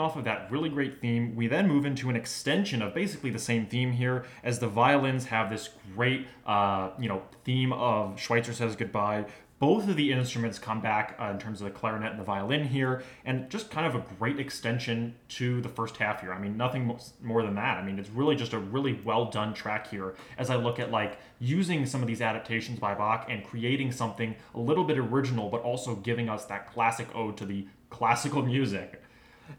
[0.00, 3.38] Off of that really great theme, we then move into an extension of basically the
[3.38, 8.52] same theme here, as the violins have this great, uh, you know, theme of Schweitzer
[8.52, 9.26] says goodbye.
[9.58, 12.64] Both of the instruments come back uh, in terms of the clarinet and the violin
[12.64, 16.32] here, and just kind of a great extension to the first half here.
[16.32, 17.76] I mean, nothing more than that.
[17.76, 20.14] I mean, it's really just a really well done track here.
[20.38, 24.34] As I look at like using some of these adaptations by Bach and creating something
[24.54, 29.02] a little bit original, but also giving us that classic ode to the classical music.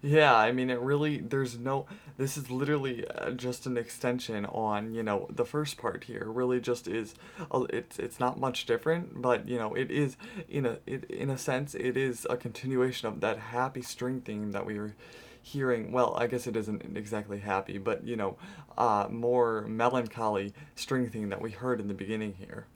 [0.01, 1.85] Yeah, I mean, it really, there's no,
[2.17, 6.25] this is literally uh, just an extension on, you know, the first part here.
[6.27, 7.15] Really just is,
[7.51, 10.17] uh, it's it's not much different, but, you know, it is,
[10.49, 14.51] in a, it, in a sense, it is a continuation of that happy string theme
[14.53, 14.95] that we were
[15.41, 15.91] hearing.
[15.91, 18.37] Well, I guess it isn't exactly happy, but, you know,
[18.77, 22.67] uh, more melancholy string theme that we heard in the beginning here.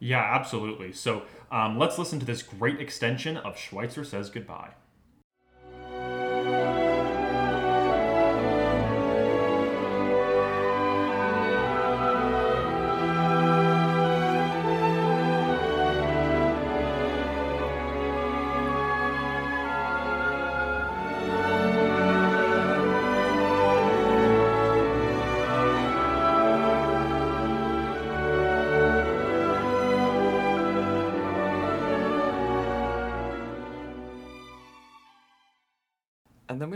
[0.00, 0.92] Yeah, absolutely.
[0.92, 4.70] So um, let's listen to this great extension of Schweitzer Says Goodbye.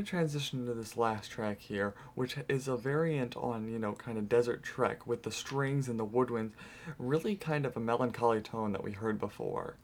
[0.02, 4.18] Then transition to this last track here, which is a variant on, you know, kind
[4.18, 6.50] of Desert Trek with the strings and the woodwinds,
[6.98, 9.76] really kind of a melancholy tone that we heard before.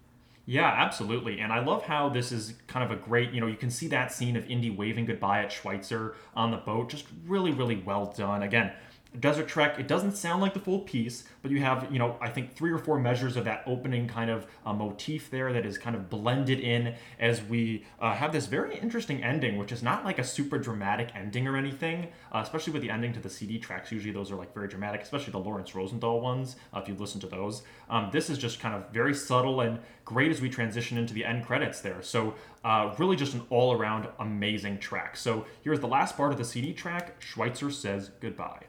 [0.45, 1.39] Yeah, absolutely.
[1.39, 3.87] And I love how this is kind of a great, you know, you can see
[3.89, 6.89] that scene of Indy waving goodbye at Schweitzer on the boat.
[6.89, 8.43] Just really, really well done.
[8.43, 8.73] Again,
[9.18, 12.28] Desert Trek, it doesn't sound like the full piece, but you have, you know, I
[12.28, 15.78] think three or four measures of that opening kind of uh, motif there that is
[15.78, 20.04] kind of blended in as we uh, have this very interesting ending, which is not
[20.04, 23.59] like a super dramatic ending or anything, uh, especially with the ending to the CD
[23.59, 23.90] tracks.
[23.90, 27.20] Usually those are like very dramatic, especially the Laurence Rosenthal ones, uh, if you listen
[27.20, 27.62] to those.
[27.88, 31.24] Um, this is just kind of very subtle and great as we transition into the
[31.24, 32.02] end credits there.
[32.02, 35.16] So, uh, really just an all around amazing track.
[35.16, 38.64] So, here's the last part of the CD track Schweitzer says goodbye.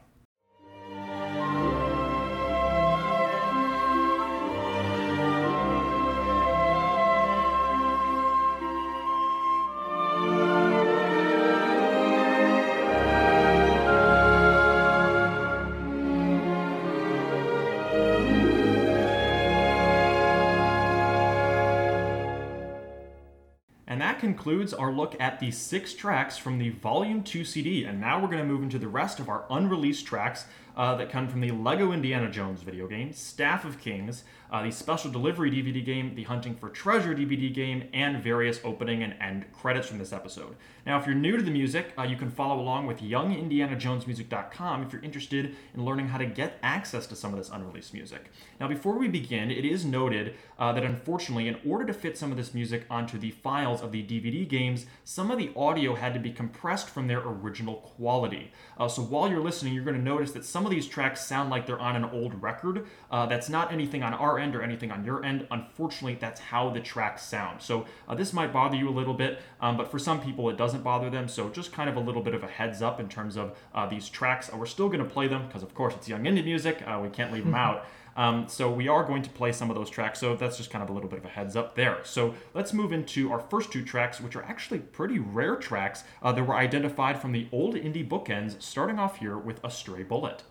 [24.40, 27.84] Concludes our look at the six tracks from the Volume 2 CD.
[27.84, 30.46] And now we're going to move into the rest of our unreleased tracks
[30.76, 34.70] uh, that come from the Lego Indiana Jones video game, Staff of Kings, uh, the
[34.70, 39.44] Special Delivery DVD game, the Hunting for Treasure DVD game, and various opening and end
[39.52, 40.56] credits from this episode.
[40.86, 44.92] Now, if you're new to the music, uh, you can follow along with YoungIndianaJonesMusic.com if
[44.92, 48.30] you're interested in learning how to get access to some of this unreleased music.
[48.58, 52.30] Now, before we begin, it is noted uh, that unfortunately, in order to fit some
[52.30, 56.14] of this music onto the files of the DVD games, some of the audio had
[56.14, 58.52] to be compressed from their original quality.
[58.78, 61.50] Uh, so while you're listening, you're going to notice that some of these tracks sound
[61.50, 62.86] like they're on an old record.
[63.10, 65.46] Uh, that's not anything on our end or anything on your end.
[65.50, 67.62] Unfortunately, that's how the tracks sound.
[67.62, 70.56] So uh, this might bother you a little bit, um, but for some people, it
[70.56, 71.28] doesn't bother them.
[71.28, 73.86] So just kind of a little bit of a heads up in terms of uh,
[73.86, 74.50] these tracks.
[74.52, 76.82] Uh, we're still going to play them because, of course, it's young Indy music.
[76.86, 77.86] Uh, we can't leave them out.
[78.16, 80.18] Um, so we are going to play some of those tracks.
[80.20, 82.00] So that's just kind of a little bit of a heads up there.
[82.04, 86.32] So let's move into our first two tracks, which are actually pretty rare tracks uh,
[86.32, 90.42] that were identified from the old Indy bookends, starting off here with A Stray Bullet.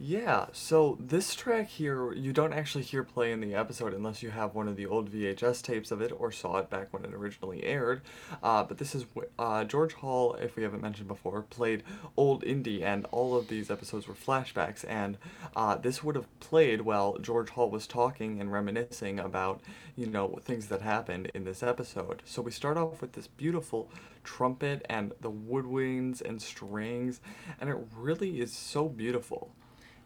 [0.00, 4.30] Yeah, so this track here, you don't actually hear play in the episode unless you
[4.30, 7.14] have one of the old VHS tapes of it or saw it back when it
[7.14, 8.02] originally aired.
[8.42, 9.06] Uh, but this is
[9.38, 11.84] uh, George Hall, if we haven't mentioned before, played
[12.16, 14.84] Old Indy, and all of these episodes were flashbacks.
[14.88, 15.16] And
[15.54, 19.60] uh, this would have played while George Hall was talking and reminiscing about,
[19.94, 22.20] you know, things that happened in this episode.
[22.24, 23.88] So we start off with this beautiful
[24.24, 27.20] trumpet and the woodwinds and strings,
[27.60, 29.52] and it really is so beautiful.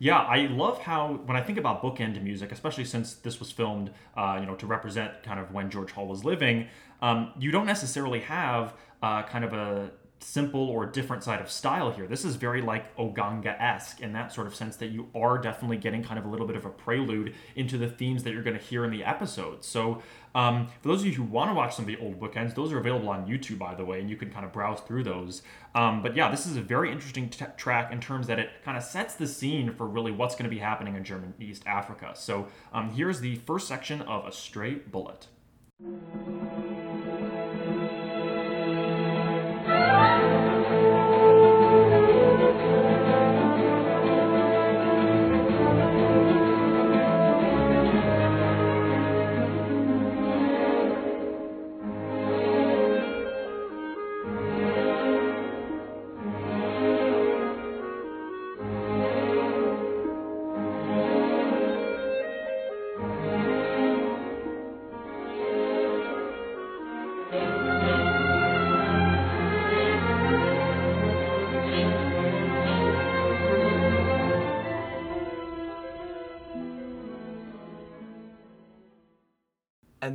[0.01, 3.91] Yeah, I love how when I think about bookend music, especially since this was filmed,
[4.17, 6.69] uh, you know, to represent kind of when George Hall was living,
[7.03, 9.91] um, you don't necessarily have uh, kind of a
[10.21, 12.07] simple or different side of style here.
[12.07, 15.77] This is very like Oganga esque in that sort of sense that you are definitely
[15.77, 18.59] getting kind of a little bit of a prelude into the themes that you're going
[18.59, 19.65] to hear in the episode.
[19.65, 20.03] So,
[20.35, 22.73] um, for those of you who want to watch some of the old bookends, those
[22.73, 25.43] are available on YouTube, by the way, and you can kind of browse through those.
[25.75, 28.77] Um, but yeah, this is a very interesting t- track in terms that it kind
[28.77, 32.13] of sets the scene for really what's going to be happening in German East Africa.
[32.15, 35.27] So, um, here's the first section of A Stray Bullet.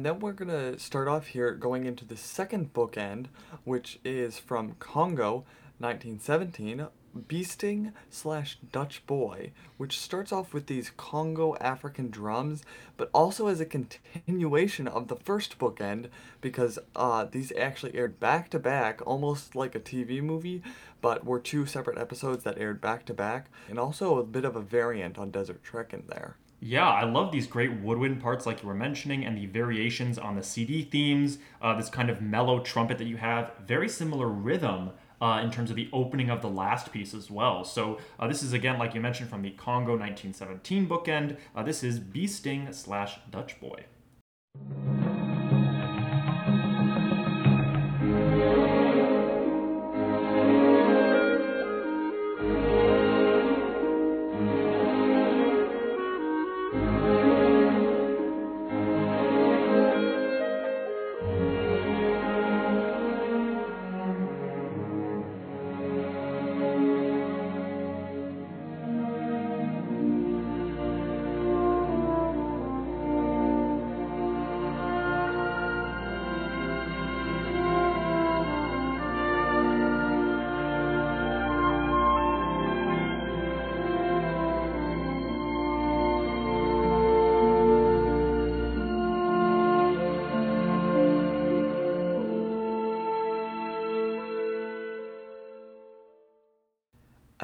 [0.03, 3.27] And then we're gonna start off here going into the second bookend,
[3.63, 5.45] which is from Congo,
[5.79, 6.87] 1917,
[7.17, 12.65] Beasting slash Dutch Boy, which starts off with these Congo African drums,
[12.97, 16.09] but also as a continuation of the first bookend
[16.41, 20.61] because uh, these actually aired back to back, almost like a TV movie,
[20.99, 24.57] but were two separate episodes that aired back to back, and also a bit of
[24.57, 26.35] a variant on Desert Trek in there.
[26.65, 30.37] Yeah, I love these great woodwind parts like you were mentioning and the variations on
[30.37, 34.91] the CD themes, uh, this kind of mellow trumpet that you have, very similar rhythm
[35.19, 37.65] uh, in terms of the opening of the last piece as well.
[37.65, 41.35] So uh, this is again, like you mentioned, from the Congo 1917 bookend.
[41.53, 43.83] Uh, this is Beasting slash Dutch Boy.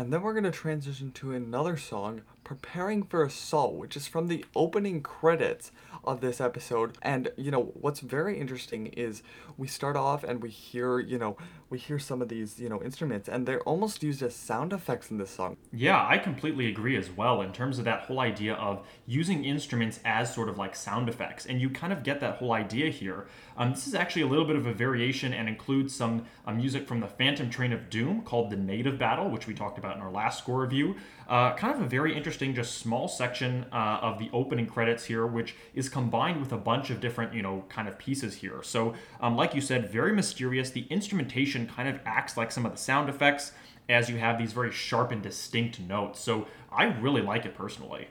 [0.10, 4.26] And then we're going to transition to another song Preparing for Assault, which is from
[4.26, 5.72] the opening credits
[6.04, 6.97] of this episode.
[7.00, 9.22] And, you know, what's very interesting is
[9.56, 11.38] we start off and we hear, you know,
[11.70, 15.12] we hear some of these, you know, instruments and they're almost used as sound effects
[15.12, 15.58] in this song.
[15.72, 20.00] Yeah, I completely agree as well in terms of that whole idea of using instruments
[20.04, 21.45] as sort of like sound effects.
[21.45, 23.28] And you kind of get that whole idea here.
[23.58, 26.88] Um, this is actually a little bit of a variation and includes some uh, music
[26.88, 30.02] from the Phantom Train of Doom called The Native Battle, which we talked about in
[30.02, 30.95] our last score review.
[31.28, 35.28] Uh, kind of a very interesting, just small section uh, of the opening credits here,
[35.28, 38.62] which is combined with a bunch of different, you know, kind of pieces here.
[38.64, 40.72] So, um, like you said, very mysterious.
[40.72, 43.52] The instrumentation kind of acts like some of the sound effects
[43.88, 46.20] as you have these very sharp and distinct notes.
[46.20, 48.08] So, I really like it personally.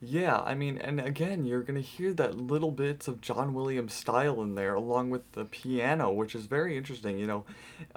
[0.00, 4.42] Yeah, I mean, and again, you're gonna hear that little bits of John Williams style
[4.42, 7.18] in there, along with the piano, which is very interesting.
[7.18, 7.44] You know,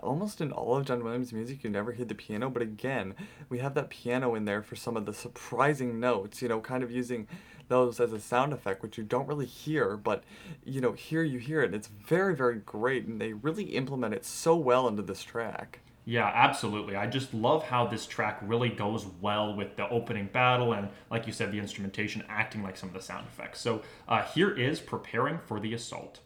[0.01, 3.13] almost in all of John Williams' music, you never hear the piano, but again,
[3.49, 6.41] we have that piano in there for some of the surprising notes.
[6.41, 7.27] You know, kind of using
[7.67, 10.23] those as a sound effect, which you don't really hear, but
[10.63, 11.73] you know, here you hear it.
[11.73, 15.79] It's very, very great, and they really implement it so well into this track.
[16.09, 16.95] Yeah, absolutely.
[16.95, 21.27] I just love how this track really goes well with the opening battle and, like
[21.27, 23.59] you said, the instrumentation acting like some of the sound effects.
[23.59, 26.21] So uh, here is Preparing for the Assault.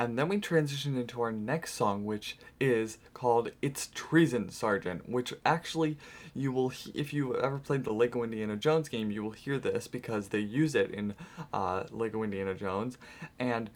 [0.00, 5.34] And then we transition into our next song, which is called It's Treason, Sergeant, which
[5.44, 5.98] actually
[6.34, 9.58] you will, he- if you ever played the Lego Indiana Jones game, you will hear
[9.58, 11.14] this because they use it in
[11.52, 12.96] uh, Lego Indiana Jones.
[13.38, 13.68] And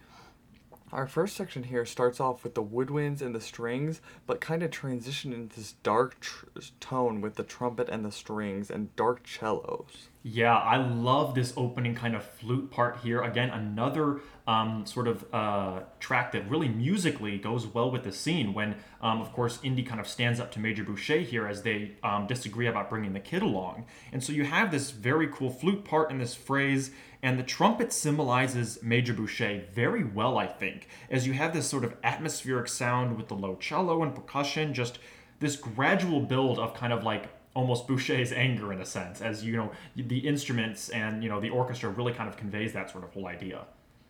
[0.90, 4.70] our first section here starts off with the woodwinds and the strings, but kind of
[4.70, 6.46] transition into this dark tr-
[6.80, 10.08] tone with the trumpet and the strings and dark cellos.
[10.26, 13.20] Yeah, I love this opening kind of flute part here.
[13.20, 18.54] Again, another um, sort of uh, track that really musically goes well with the scene
[18.54, 21.96] when, um, of course, Indy kind of stands up to Major Boucher here as they
[22.02, 23.84] um, disagree about bringing the kid along.
[24.12, 26.90] And so you have this very cool flute part in this phrase,
[27.22, 31.84] and the trumpet symbolizes Major Boucher very well, I think, as you have this sort
[31.84, 35.00] of atmospheric sound with the low cello and percussion, just
[35.40, 39.56] this gradual build of kind of like almost Boucher's anger in a sense, as you
[39.56, 43.10] know the instruments and you know the orchestra really kind of conveys that sort of
[43.12, 43.66] whole idea.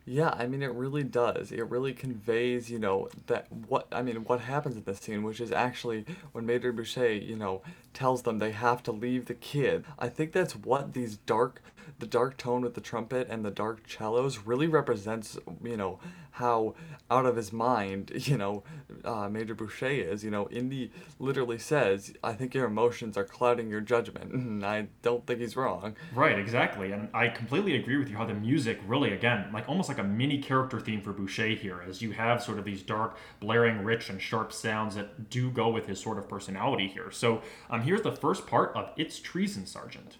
[0.06, 1.50] Yeah, I mean it really does.
[1.50, 5.40] It really conveys, you know, that what I mean what happens in this scene, which
[5.40, 7.62] is actually when Major Boucher, you know,
[7.94, 9.84] tells them they have to leave the kid.
[9.98, 11.62] I think that's what these dark
[12.04, 15.98] the dark tone with the trumpet and the dark cellos really represents, you know,
[16.32, 16.74] how
[17.10, 18.62] out of his mind, you know,
[19.06, 20.22] uh, Major Boucher is.
[20.22, 24.32] You know, Indy literally says, I think your emotions are clouding your judgment.
[24.32, 25.96] And I don't think he's wrong.
[26.14, 26.92] Right, exactly.
[26.92, 30.04] And I completely agree with you how the music really, again, like almost like a
[30.04, 34.10] mini character theme for Boucher here, as you have sort of these dark, blaring, rich,
[34.10, 37.10] and sharp sounds that do go with his sort of personality here.
[37.10, 37.40] So
[37.70, 40.18] um, here's the first part of It's Treason, Sergeant.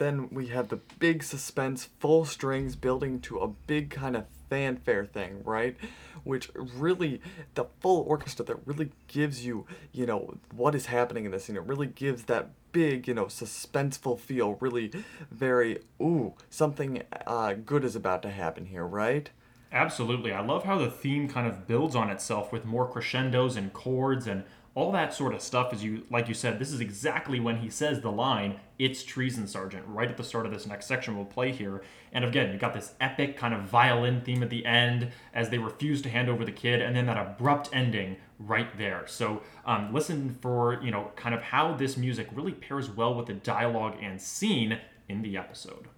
[0.00, 5.04] Then we have the big suspense, full strings building to a big kind of fanfare
[5.04, 5.76] thing, right?
[6.24, 7.20] Which really,
[7.54, 11.56] the full orchestra that really gives you, you know, what is happening in this scene.
[11.56, 14.54] It really gives that big, you know, suspenseful feel.
[14.60, 14.90] Really,
[15.30, 19.30] very, ooh, something uh, good is about to happen here, right?
[19.72, 20.32] Absolutely.
[20.32, 24.26] I love how the theme kind of builds on itself with more crescendos and chords
[24.26, 24.42] and
[24.74, 27.68] all that sort of stuff as you like you said this is exactly when he
[27.68, 31.24] says the line it's treason sergeant right at the start of this next section we'll
[31.24, 31.82] play here.
[32.12, 35.58] And again you got this epic kind of violin theme at the end as they
[35.58, 39.04] refuse to hand over the kid and then that abrupt ending right there.
[39.06, 43.26] So um, listen for you know kind of how this music really pairs well with
[43.26, 45.88] the dialogue and scene in the episode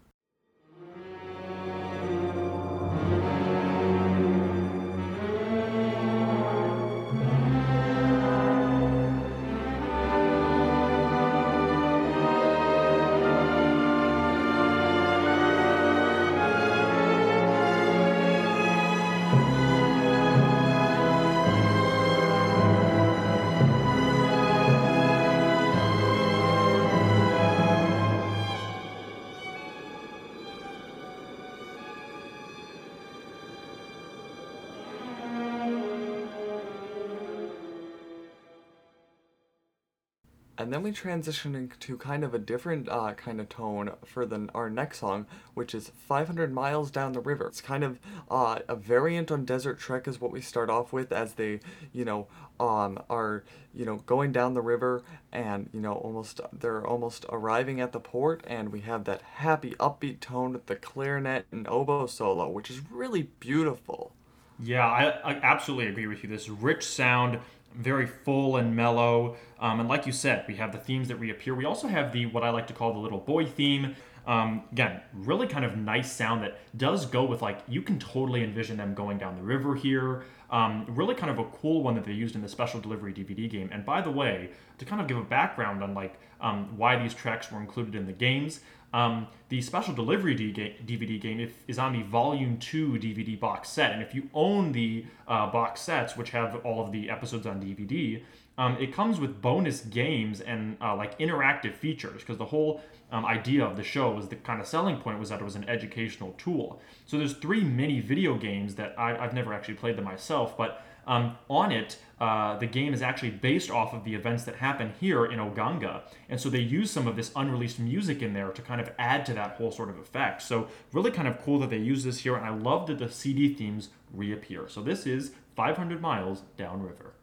[40.72, 44.48] And then we transition into kind of a different uh, kind of tone for the,
[44.54, 47.46] our next song, which is 500 Miles Down the River.
[47.46, 47.98] It's kind of
[48.30, 51.60] uh, a variant on Desert Trek is what we start off with as they,
[51.92, 52.26] you know,
[52.58, 53.44] um, are,
[53.74, 58.00] you know, going down the river and, you know, almost, they're almost arriving at the
[58.00, 62.70] port and we have that happy upbeat tone with the clarinet and oboe solo, which
[62.70, 64.14] is really beautiful.
[64.58, 66.30] Yeah, I, I absolutely agree with you.
[66.30, 67.40] This rich sound
[67.74, 69.36] very full and mellow.
[69.58, 71.54] Um, and like you said, we have the themes that reappear.
[71.54, 73.94] We also have the what I like to call the little boy theme.
[74.26, 78.44] Um, again, really kind of nice sound that does go with like you can totally
[78.44, 80.24] envision them going down the river here.
[80.50, 83.50] Um, really kind of a cool one that they used in the special delivery DVD
[83.50, 83.70] game.
[83.72, 87.14] And by the way, to kind of give a background on like um, why these
[87.14, 88.60] tracks were included in the games,
[88.92, 93.92] um, the special delivery DVD game is on the Volume 2 DVD box set.
[93.92, 97.60] And if you own the uh, box sets, which have all of the episodes on
[97.60, 98.22] DVD,
[98.58, 103.24] um, it comes with bonus games and uh, like interactive features because the whole um,
[103.24, 105.68] idea of the show was the kind of selling point was that it was an
[105.68, 106.80] educational tool.
[107.06, 110.84] So there's three mini video games that I, I've never actually played them myself, but
[111.06, 114.92] um, on it, uh, the game is actually based off of the events that happen
[115.00, 116.02] here in Oganga.
[116.28, 119.26] And so they use some of this unreleased music in there to kind of add
[119.26, 120.40] to that whole sort of effect.
[120.42, 122.36] So, really kind of cool that they use this here.
[122.36, 124.68] And I love that the CD themes reappear.
[124.68, 127.14] So, this is 500 Miles Downriver.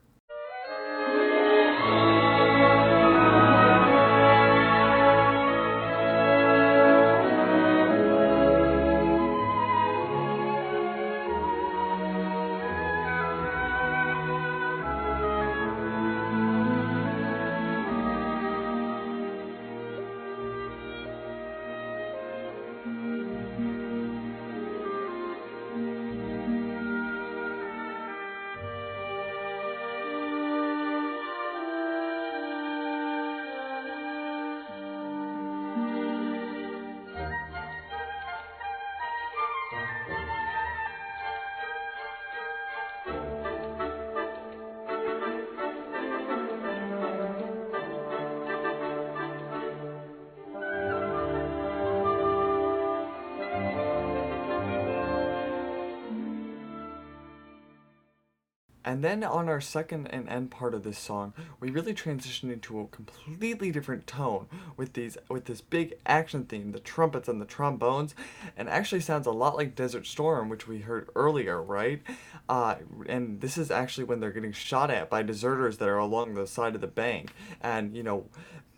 [58.89, 62.79] And then on our second and end part of this song, we really transition into
[62.79, 67.45] a completely different tone with these with this big action theme, the trumpets and the
[67.45, 68.15] trombones,
[68.57, 72.01] and actually sounds a lot like Desert Storm, which we heard earlier, right?
[72.49, 76.33] Uh, and this is actually when they're getting shot at by deserters that are along
[76.33, 77.31] the side of the bank,
[77.61, 78.25] and you know,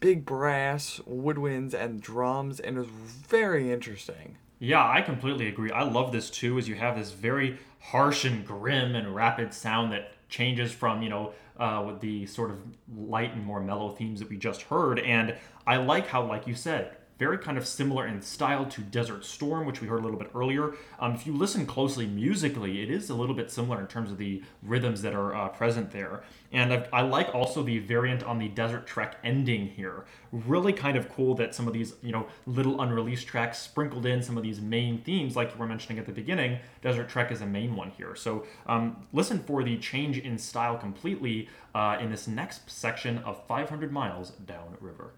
[0.01, 4.36] big brass, woodwinds, and drums, and it was very interesting.
[4.64, 5.72] Yeah, I completely agree.
[5.72, 9.91] I love this too, as you have this very harsh and grim and rapid sound
[9.91, 12.59] that changes from, you know, uh, with the sort of
[12.95, 14.99] light and more mellow themes that we just heard.
[14.99, 15.36] And
[15.66, 19.68] I like how, like you said, very kind of similar in style to Desert Storm,
[19.68, 20.74] which we heard a little bit earlier.
[21.00, 24.18] Um, if you listen closely musically, it is a little bit similar in terms of
[24.18, 26.24] the rhythms that are uh, present there.
[26.52, 30.06] And I, I, like also the variant on the Desert Trek ending here.
[30.32, 34.24] Really kind of cool that some of these, you know, little unreleased tracks sprinkled in
[34.24, 36.58] some of these main themes, like you were mentioning at the beginning.
[36.82, 38.16] Desert Trek is a main one here.
[38.16, 43.46] So um, listen for the change in style completely uh, in this next section of
[43.46, 45.12] 500 Miles Downriver.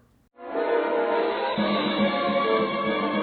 [1.56, 3.13] Música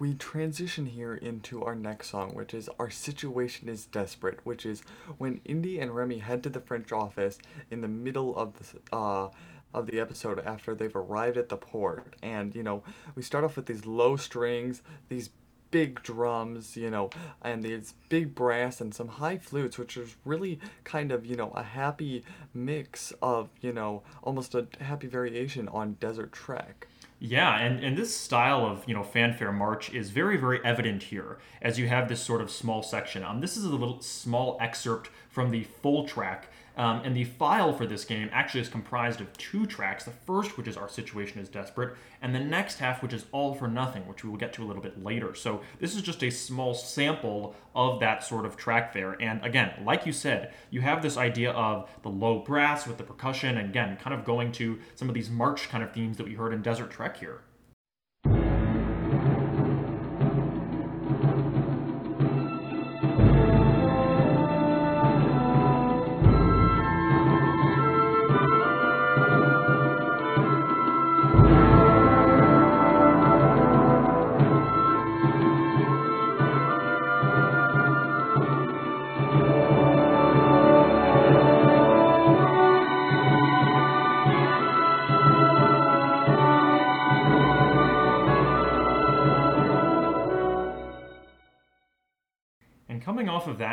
[0.00, 4.82] we transition here into our next song, which is Our Situation is Desperate, which is
[5.18, 7.38] when Indy and Remy head to the French office
[7.70, 9.28] in the middle of the, uh,
[9.74, 12.16] of the episode after they've arrived at the port.
[12.22, 12.82] And, you know,
[13.14, 14.80] we start off with these low strings,
[15.10, 15.28] these
[15.70, 17.10] big drums, you know,
[17.42, 21.50] and these big brass and some high flutes, which is really kind of, you know,
[21.50, 22.24] a happy
[22.54, 26.88] mix of, you know, almost a happy variation on Desert Trek.
[27.22, 31.36] Yeah, and, and this style of you know fanfare march is very very evident here
[31.60, 33.22] as you have this sort of small section.
[33.22, 37.72] Um, this is a little small excerpt from the full track um, and the file
[37.72, 40.04] for this game actually is comprised of two tracks.
[40.04, 43.54] The first, which is Our Situation is Desperate, and the next half, which is All
[43.54, 45.34] for Nothing, which we will get to a little bit later.
[45.34, 49.20] So this is just a small sample of that sort of track there.
[49.20, 53.04] And again, like you said, you have this idea of the low brass with the
[53.04, 56.26] percussion, and again, kind of going to some of these march kind of themes that
[56.26, 57.42] we heard in Desert Trek here.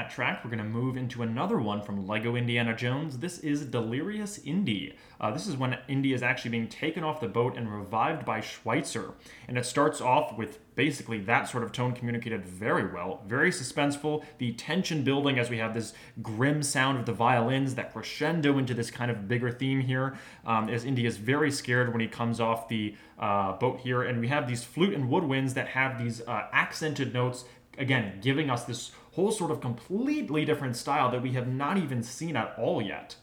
[0.09, 3.17] Track, we're going to move into another one from Lego Indiana Jones.
[3.19, 4.95] This is Delirious Indy.
[5.19, 8.39] Uh, this is when Indy is actually being taken off the boat and revived by
[8.39, 9.13] Schweitzer.
[9.47, 14.23] And it starts off with basically that sort of tone communicated very well, very suspenseful.
[14.37, 18.73] The tension building as we have this grim sound of the violins that crescendo into
[18.73, 20.17] this kind of bigger theme here.
[20.45, 24.03] Um, as Indy is very scared when he comes off the uh, boat here.
[24.03, 27.45] And we have these flute and woodwinds that have these uh, accented notes,
[27.77, 32.03] again, giving us this whole sort of completely different style that we have not even
[32.03, 33.15] seen at all yet.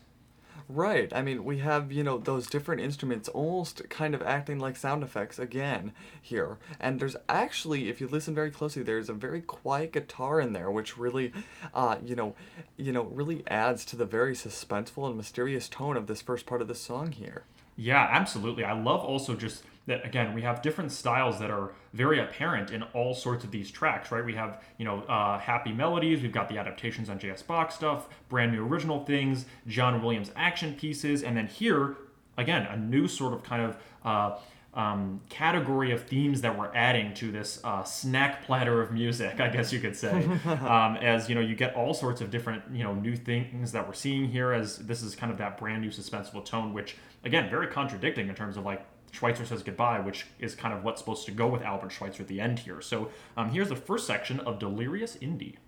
[0.68, 1.12] Right.
[1.14, 5.05] I mean, we have, you know, those different instruments almost kind of acting like sound
[5.05, 6.59] effects again here.
[6.80, 10.68] And there's actually, if you listen very closely, there's a very quiet guitar in there,
[10.68, 11.32] which really,
[11.72, 12.34] uh, you know,
[12.76, 16.61] you know, really adds to the very suspenseful and mysterious tone of this first part
[16.61, 17.45] of the song here.
[17.76, 18.64] Yeah, absolutely.
[18.64, 22.82] I love also just that again we have different styles that are very apparent in
[22.95, 26.49] all sorts of these tracks right we have you know uh, happy melodies we've got
[26.49, 31.37] the adaptations on JS Bach's stuff brand new original things john williams action pieces and
[31.37, 31.97] then here
[32.37, 34.39] again a new sort of kind of uh,
[34.74, 39.49] um, category of themes that we're adding to this uh, snack platter of music, I
[39.49, 40.11] guess you could say.
[40.47, 43.87] um, as you know, you get all sorts of different you know new things that
[43.87, 44.53] we're seeing here.
[44.53, 48.35] As this is kind of that brand new suspenseful tone, which again very contradicting in
[48.35, 48.85] terms of like
[49.15, 52.29] Schweitzer says goodbye, which is kind of what's supposed to go with Albert Schweitzer at
[52.29, 52.81] the end here.
[52.81, 55.59] So um, here's the first section of Delirious Indy.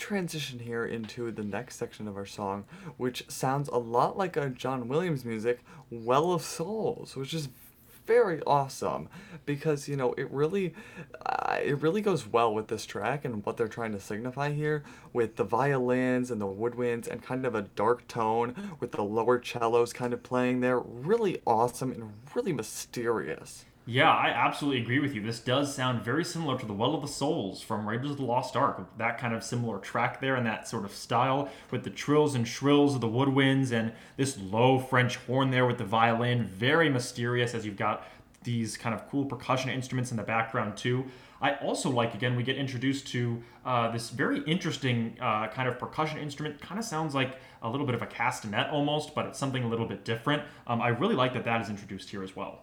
[0.00, 2.64] Transition here into the next section of our song,
[2.96, 7.48] which sounds a lot like a John Williams music, Well of Souls, which is
[8.06, 9.08] very awesome
[9.46, 10.74] because you know it really
[11.26, 14.82] uh, it really goes well with this track and what they're trying to signify here
[15.12, 19.40] with the violins and the woodwinds and kind of a dark tone with the lower
[19.40, 20.80] cellos kind of playing there.
[20.80, 25.20] Really awesome and really mysterious yeah, I absolutely agree with you.
[25.20, 28.22] This does sound very similar to the Well of the Souls from Raiders of the
[28.22, 28.88] Lost Ark.
[28.98, 32.46] That kind of similar track there and that sort of style with the trills and
[32.46, 36.44] shrills of the woodwinds and this low French horn there with the violin.
[36.44, 38.06] Very mysterious as you've got
[38.44, 41.06] these kind of cool percussion instruments in the background too.
[41.42, 45.80] I also like again we get introduced to uh, this very interesting uh, kind of
[45.80, 46.60] percussion instrument.
[46.60, 49.68] Kind of sounds like a little bit of a castanet almost, but it's something a
[49.68, 50.44] little bit different.
[50.68, 52.60] Um, I really like that that is introduced here as well.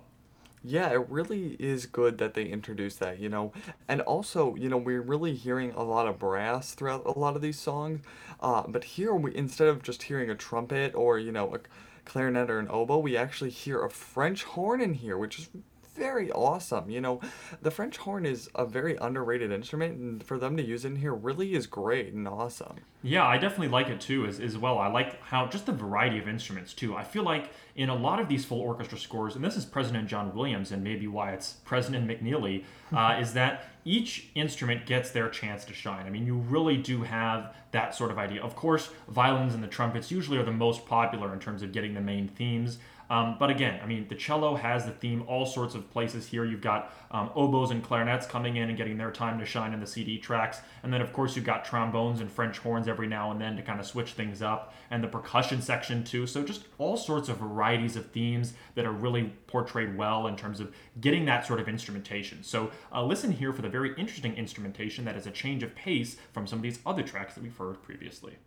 [0.64, 3.54] Yeah, it really is good that they introduced that, you know.
[3.88, 7.42] And also, you know, we're really hearing a lot of brass throughout a lot of
[7.42, 8.02] these songs.
[8.40, 11.60] Uh, but here, we instead of just hearing a trumpet or, you know, a
[12.06, 15.50] clarinet or an oboe, we actually hear a French horn in here, which is
[15.98, 16.90] very awesome.
[16.90, 17.20] You know,
[17.62, 20.96] the French horn is a very underrated instrument, and for them to use it in
[20.98, 22.78] here really is great and awesome.
[23.04, 24.78] Yeah, I definitely like it too as, as well.
[24.80, 26.96] I like how just the variety of instruments too.
[26.96, 30.08] I feel like in a lot of these full orchestra scores, and this is President
[30.08, 35.30] John Williams and maybe why it's President McNeely, uh, is that each instrument gets their
[35.30, 36.06] chance to shine.
[36.06, 38.42] I mean, you really do have that sort of idea.
[38.42, 41.94] Of course, violins and the trumpets usually are the most popular in terms of getting
[41.94, 42.80] the main themes.
[43.10, 46.46] Um, but again, I mean, the cello has the theme all sorts of places here.
[46.46, 49.80] You've got um, oboes and clarinets coming in and getting their time to shine in
[49.80, 50.60] the CD tracks.
[50.84, 53.62] And then, of course, you've got trombones and French horns every now and then to
[53.62, 54.74] kind of switch things up.
[54.92, 56.28] And the percussion section, too.
[56.28, 60.60] So, just all sorts of varieties of themes that are really portrayed well in terms
[60.60, 62.44] of getting that sort of instrumentation.
[62.44, 66.18] So, uh, listen here for the very interesting instrumentation that is a change of pace
[66.34, 68.38] from some of these other tracks that we've heard previously.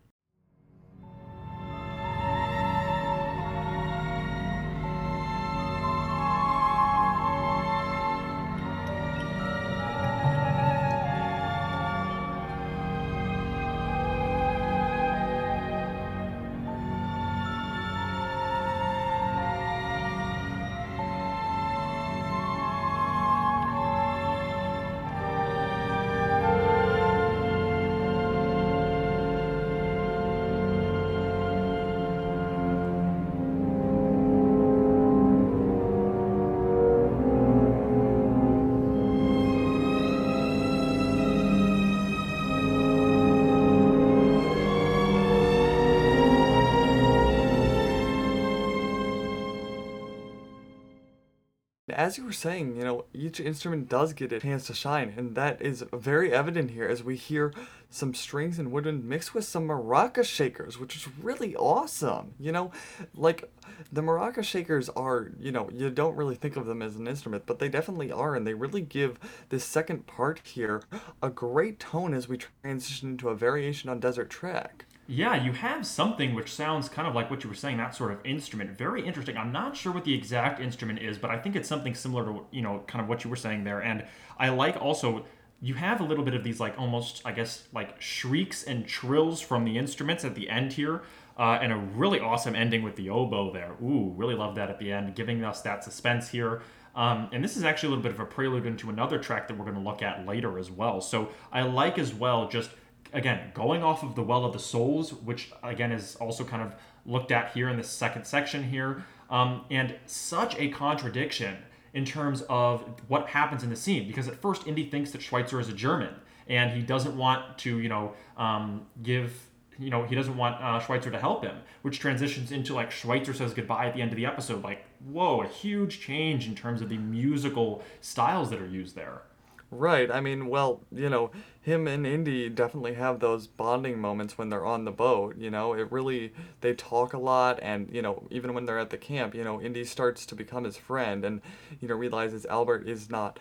[52.11, 55.37] As you were saying, you know, each instrument does get a chance to shine, and
[55.37, 57.55] that is very evident here as we hear
[57.89, 62.35] some strings and woodwind mixed with some maraca shakers, which is really awesome.
[62.41, 62.73] You know,
[63.15, 63.49] like
[63.93, 67.45] the maraca shakers are, you know, you don't really think of them as an instrument,
[67.47, 69.17] but they definitely are, and they really give
[69.51, 70.83] this second part here
[71.23, 74.85] a great tone as we transition into a variation on Desert Trek.
[75.13, 78.13] Yeah, you have something which sounds kind of like what you were saying, that sort
[78.13, 78.79] of instrument.
[78.79, 79.37] Very interesting.
[79.37, 82.47] I'm not sure what the exact instrument is, but I think it's something similar to,
[82.53, 83.83] you know, kind of what you were saying there.
[83.83, 84.05] And
[84.39, 85.25] I like also,
[85.61, 89.41] you have a little bit of these, like, almost, I guess, like shrieks and trills
[89.41, 91.03] from the instruments at the end here.
[91.37, 93.73] Uh, and a really awesome ending with the oboe there.
[93.83, 96.63] Ooh, really love that at the end, giving us that suspense here.
[96.95, 99.59] Um, and this is actually a little bit of a prelude into another track that
[99.59, 101.01] we're going to look at later as well.
[101.01, 102.71] So I like as well just
[103.13, 106.75] again, going off of the Well of the Souls, which again is also kind of
[107.07, 111.57] looked at here in the second section here, um, and such a contradiction
[111.93, 114.07] in terms of what happens in the scene.
[114.07, 116.15] Because at first, Indy thinks that Schweitzer is a German,
[116.49, 119.33] and he doesn't want to, you know, um, give.
[119.79, 123.33] You know, he doesn't want uh, Schweitzer to help him, which transitions into like Schweitzer
[123.33, 124.63] says goodbye at the end of the episode.
[124.63, 129.23] Like, whoa, a huge change in terms of the musical styles that are used there.
[129.71, 130.11] Right.
[130.11, 131.31] I mean, well, you know,
[131.63, 135.75] him and Indy definitely have those bonding moments when they're on the boat, you know.
[135.75, 136.33] It really
[136.63, 139.61] they talk a lot and, you know, even when they're at the camp, you know,
[139.61, 141.43] Indy starts to become his friend and,
[141.81, 143.39] you know, realizes Albert is not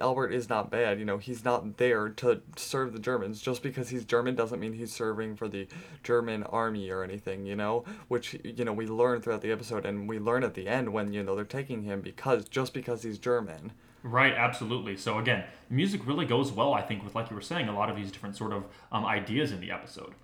[0.00, 3.40] Albert is not bad, you know, he's not there to serve the Germans.
[3.40, 5.68] Just because he's German doesn't mean he's serving for the
[6.02, 10.08] German army or anything, you know, which you know, we learn throughout the episode and
[10.08, 13.18] we learn at the end when, you know, they're taking him because just because he's
[13.18, 13.72] German.
[14.02, 14.96] Right, absolutely.
[14.96, 17.90] So again, music really goes well, I think, with like you were saying, a lot
[17.90, 20.14] of these different sort of um, ideas in the episode.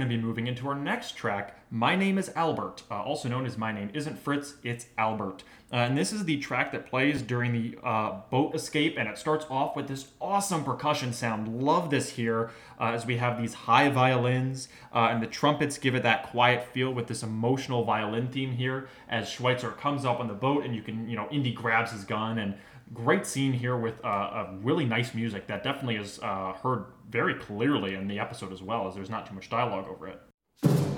[0.00, 3.44] Going to be moving into our next track, My Name is Albert, uh, also known
[3.44, 5.44] as My Name Isn't Fritz, It's Albert.
[5.70, 9.18] Uh, and this is the track that plays during the uh, boat escape, and it
[9.18, 11.62] starts off with this awesome percussion sound.
[11.62, 15.94] Love this here uh, as we have these high violins, uh, and the trumpets give
[15.94, 20.28] it that quiet feel with this emotional violin theme here as Schweitzer comes up on
[20.28, 22.54] the boat, and you can, you know, Indy grabs his gun and
[22.92, 27.34] great scene here with uh, a really nice music that definitely is uh, heard very
[27.34, 30.89] clearly in the episode as well, as there's not too much dialogue over it.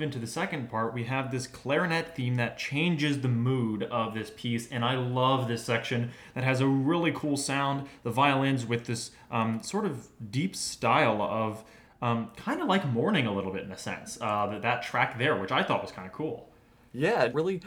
[0.00, 4.14] Move into the second part, we have this clarinet theme that changes the mood of
[4.14, 4.66] this piece.
[4.70, 7.86] And I love this section that has a really cool sound.
[8.02, 11.64] The violins with this um, sort of deep style of
[12.00, 14.18] um, kind of like mourning a little bit in a sense.
[14.20, 16.49] Uh, that, that track there, which I thought was kind of cool.
[16.92, 17.60] Yeah, it really?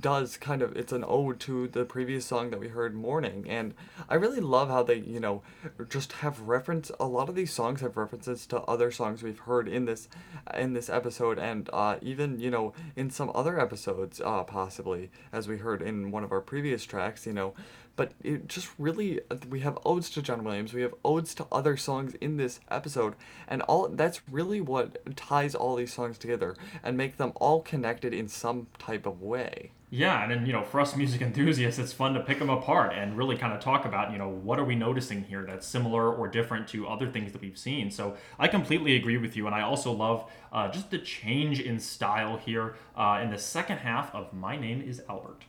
[0.00, 3.74] does kind of it's an ode to the previous song that we heard Morning and
[4.08, 5.42] I really love how they, you know,
[5.88, 9.66] just have reference a lot of these songs have references to other songs we've heard
[9.68, 10.08] in this
[10.54, 15.48] in this episode and uh, even, you know, in some other episodes uh, possibly as
[15.48, 17.54] we heard in one of our previous tracks, you know,
[17.98, 19.20] but it just really
[19.50, 23.16] we have odes to John Williams, we have odes to other songs in this episode,
[23.48, 28.14] and all that's really what ties all these songs together and make them all connected
[28.14, 29.72] in some type of way.
[29.90, 32.92] Yeah, and then you know, for us music enthusiasts, it's fun to pick them apart
[32.94, 36.14] and really kind of talk about, you know, what are we noticing here that's similar
[36.14, 37.90] or different to other things that we've seen.
[37.90, 41.80] So I completely agree with you, and I also love uh, just the change in
[41.80, 45.46] style here uh, in the second half of My Name Is Albert.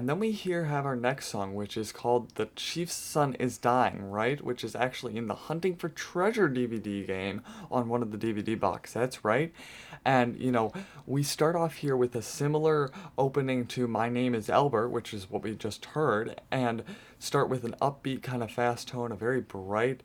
[0.00, 3.58] And then we here have our next song, which is called The Chief's Son is
[3.58, 4.42] Dying, right?
[4.42, 8.58] Which is actually in the Hunting for Treasure DVD game on one of the DVD
[8.58, 9.52] box sets, right?
[10.02, 10.72] And, you know,
[11.04, 15.28] we start off here with a similar opening to My Name is Albert, which is
[15.28, 16.82] what we just heard, and
[17.18, 20.02] start with an upbeat kind of fast tone, a very bright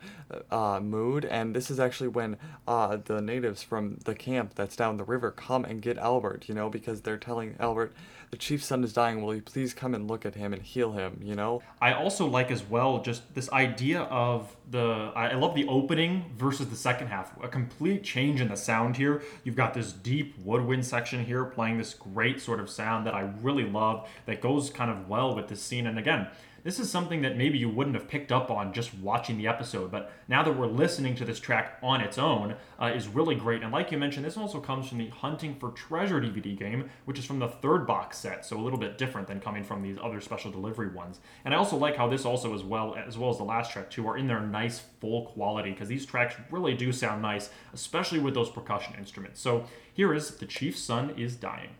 [0.52, 1.24] uh, mood.
[1.24, 2.36] And this is actually when
[2.68, 6.54] uh, the natives from the camp that's down the river come and get Albert, you
[6.54, 7.94] know, because they're telling Albert,
[8.36, 9.22] the chief's son is dying.
[9.22, 11.62] Will you please come and look at him and heal him, you know?
[11.82, 15.14] I also like as well just this idea of the.
[15.16, 17.32] I love the opening versus the second half.
[17.42, 19.24] A complete change in the sound here.
[19.46, 23.22] You've got this deep woodwind section here playing this great sort of sound that I
[23.42, 25.88] really love that goes kind of well with this scene.
[25.88, 26.28] And again,
[26.66, 29.92] this is something that maybe you wouldn't have picked up on just watching the episode,
[29.92, 33.62] but now that we're listening to this track on its own, uh, is really great.
[33.62, 37.20] And like you mentioned, this also comes from the Hunting for Treasure DVD game, which
[37.20, 40.00] is from the third box set, so a little bit different than coming from these
[40.02, 41.20] other special delivery ones.
[41.46, 43.92] And I also like how this also, as well as well as the last track
[43.92, 48.18] too, are in their nice full quality because these tracks really do sound nice, especially
[48.18, 49.40] with those percussion instruments.
[49.40, 51.76] So here is The Chief's Son is Dying.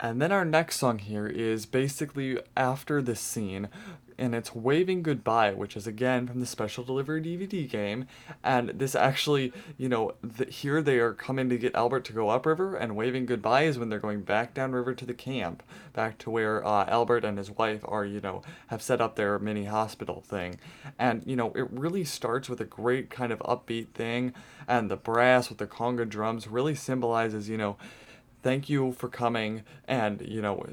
[0.00, 3.68] And then our next song here is basically after this scene,
[4.16, 8.06] and it's Waving Goodbye, which is again from the Special Delivery DVD game.
[8.42, 12.28] And this actually, you know, the, here they are coming to get Albert to go
[12.28, 15.62] upriver, and Waving Goodbye is when they're going back downriver to the camp,
[15.92, 19.38] back to where uh, Albert and his wife are, you know, have set up their
[19.38, 20.58] mini hospital thing.
[20.98, 24.32] And, you know, it really starts with a great kind of upbeat thing,
[24.66, 27.76] and the brass with the conga drums really symbolizes, you know,
[28.42, 30.64] thank you for coming and you know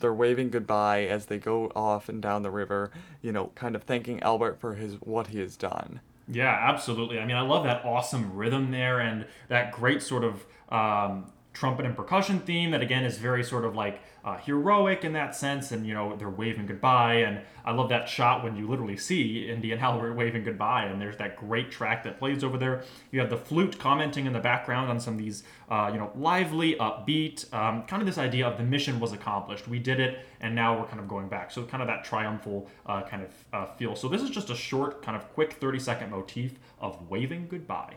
[0.00, 2.90] they're waving goodbye as they go off and down the river
[3.22, 7.18] you know kind of thanking albert for his what he has done Yeah, absolutely.
[7.18, 11.84] I mean, I love that awesome rhythm there and that great sort of um, trumpet
[11.84, 15.70] and percussion theme that, again, is very sort of like uh, heroic in that sense.
[15.72, 17.16] And, you know, they're waving goodbye.
[17.16, 20.84] And I love that shot when you literally see Indy and Albert waving goodbye.
[20.84, 22.84] And there's that great track that plays over there.
[23.10, 26.10] You have the flute commenting in the background on some of these, uh, you know,
[26.16, 29.68] lively, upbeat, um, kind of this idea of the mission was accomplished.
[29.68, 31.50] We did it, and now we're kind of going back.
[31.50, 33.94] So, kind of that triumphal uh, kind of uh, feel.
[33.94, 37.94] So, this is just a short, kind of quick 30 second motif of waving goodbye.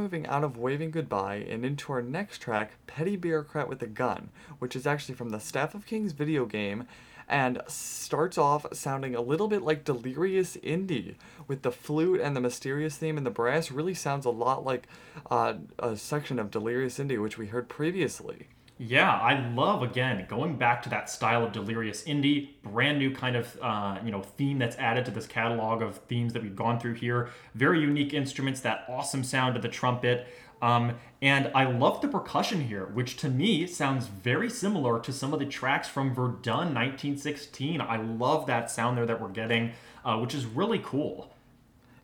[0.00, 4.30] Moving out of Waving Goodbye and into our next track, Petty Bureaucrat with a Gun,
[4.58, 6.86] which is actually from the Staff of Kings video game
[7.28, 12.40] and starts off sounding a little bit like Delirious Indy with the flute and the
[12.40, 14.88] mysterious theme and the brass really sounds a lot like
[15.30, 18.48] uh, a section of Delirious Indy which we heard previously.
[18.82, 23.36] Yeah, I love again going back to that style of delirious Indy, brand new kind
[23.36, 26.80] of uh, you know theme that's added to this catalog of themes that we've gone
[26.80, 27.28] through here.
[27.54, 30.26] Very unique instruments, that awesome sound of the trumpet,
[30.62, 35.34] um, and I love the percussion here, which to me sounds very similar to some
[35.34, 37.82] of the tracks from Verdun 1916.
[37.82, 39.72] I love that sound there that we're getting,
[40.06, 41.34] uh, which is really cool.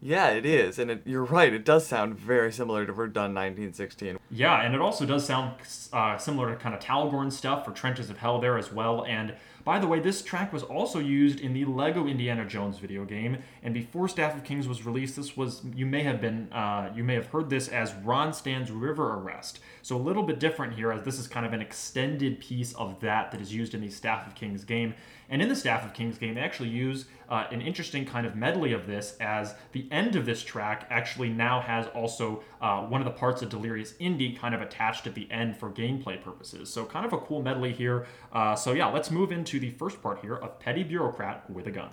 [0.07, 1.53] Yeah, it is, and it, you're right.
[1.53, 4.19] It does sound very similar to Verdun 1916.
[4.31, 5.57] Yeah, and it also does sound
[5.93, 9.05] uh, similar to kind of Talgorn stuff for Trenches of Hell there as well.
[9.05, 9.35] And
[9.67, 13.39] by the way, this track was also used in the Lego Indiana Jones video game.
[13.65, 17.03] And before Staff of Kings was released, this was you may have been uh, you
[17.03, 19.59] may have heard this as Ron Stan's River Arrest.
[19.83, 23.01] So a little bit different here, as this is kind of an extended piece of
[23.01, 24.95] that that is used in the Staff of Kings game.
[25.29, 28.37] And in the Staff of Kings game, they actually use uh, an interesting kind of
[28.37, 33.01] medley of this, as the end of this track actually now has also uh, one
[33.01, 36.73] of the parts of Delirious Indy kind of attached at the end for gameplay purposes.
[36.73, 38.07] So, kind of a cool medley here.
[38.33, 41.71] Uh, so, yeah, let's move into the first part here of Petty Bureaucrat with a
[41.71, 41.91] Gun.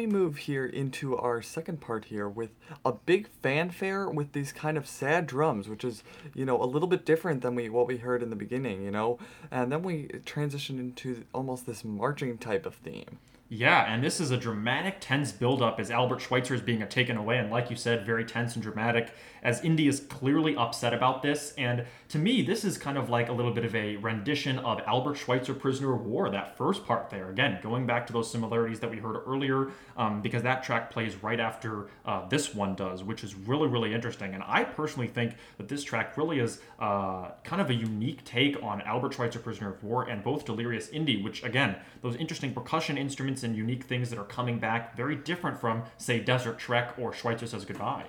[0.00, 2.48] We move here into our second part here with
[2.86, 6.02] a big fanfare with these kind of sad drums, which is,
[6.32, 8.90] you know, a little bit different than we what we heard in the beginning, you
[8.90, 9.18] know.
[9.50, 13.18] And then we transition into almost this marching type of theme.
[13.52, 17.36] Yeah, and this is a dramatic, tense buildup as Albert Schweitzer is being taken away.
[17.36, 19.12] And like you said, very tense and dramatic,
[19.42, 21.52] as Indy is clearly upset about this.
[21.58, 24.80] And to me, this is kind of like a little bit of a rendition of
[24.86, 27.28] Albert Schweitzer Prisoner of War, that first part there.
[27.28, 31.20] Again, going back to those similarities that we heard earlier, um, because that track plays
[31.20, 34.32] right after uh, this one does, which is really, really interesting.
[34.32, 38.62] And I personally think that this track really is uh, kind of a unique take
[38.62, 42.96] on Albert Schweitzer Prisoner of War and both Delirious Indy, which, again, those interesting percussion
[42.96, 47.12] instruments and unique things that are coming back, very different from, say, Desert Trek or
[47.12, 48.06] Schweitzer Says Goodbye.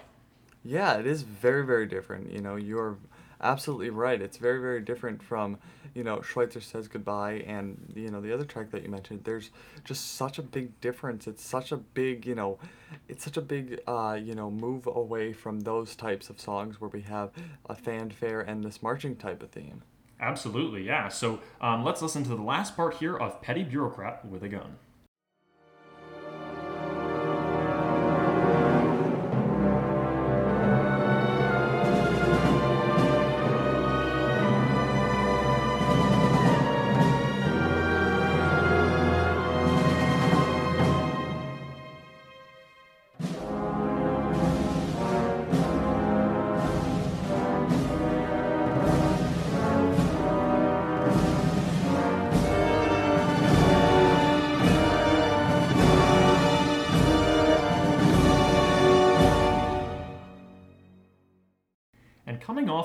[0.63, 2.31] Yeah, it is very, very different.
[2.31, 2.97] You know, you're
[3.41, 4.21] absolutely right.
[4.21, 5.57] It's very, very different from,
[5.95, 9.21] you know, Schweitzer Says Goodbye and, you know, the other track that you mentioned.
[9.23, 9.49] There's
[9.83, 11.27] just such a big difference.
[11.27, 12.59] It's such a big, you know,
[13.09, 16.89] it's such a big, uh, you know, move away from those types of songs where
[16.89, 17.31] we have
[17.67, 19.81] a fanfare and this marching type of theme.
[20.19, 21.07] Absolutely, yeah.
[21.07, 24.77] So um, let's listen to the last part here of Petty Bureaucrat with a Gun.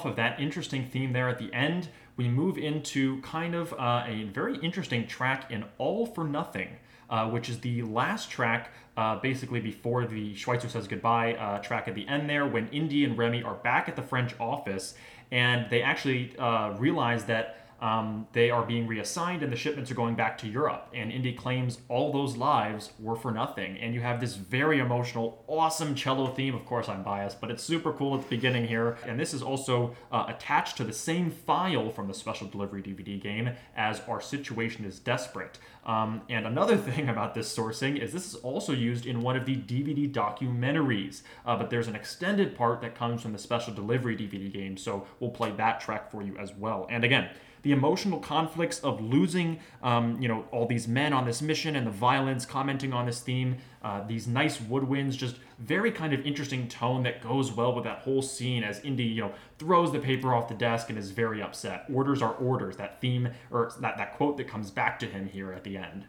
[0.06, 4.24] Of that interesting theme there at the end, we move into kind of uh, a
[4.24, 6.68] very interesting track in All for Nothing,
[7.10, 11.88] uh, which is the last track, uh, basically before the Schweitzer Says Goodbye uh, track
[11.88, 14.94] at the end there, when Indy and Remy are back at the French office,
[15.30, 19.94] and they actually uh, realize that um, they are being reassigned and the shipments are
[19.94, 20.88] going back to Europe.
[20.94, 23.76] And Indy claims all those lives were for nothing.
[23.78, 26.54] And you have this very emotional, awesome cello theme.
[26.54, 28.96] Of course, I'm biased, but it's super cool at the beginning here.
[29.04, 33.20] And this is also uh, attached to the same file from the special delivery DVD
[33.20, 35.58] game as Our Situation is Desperate.
[35.84, 39.46] Um, and another thing about this sourcing is this is also used in one of
[39.46, 44.16] the DVD documentaries, uh, but there's an extended part that comes from the special delivery
[44.16, 46.86] DVD game, so we'll play that track for you as well.
[46.90, 47.30] And again,
[47.66, 51.84] the emotional conflicts of losing, um, you know, all these men on this mission and
[51.84, 56.68] the violence, commenting on this theme, uh, these nice woodwinds, just very kind of interesting
[56.68, 60.32] tone that goes well with that whole scene as Indy, you know, throws the paper
[60.32, 61.86] off the desk and is very upset.
[61.92, 65.52] Orders are orders, that theme, or that, that quote that comes back to him here
[65.52, 66.04] at the end.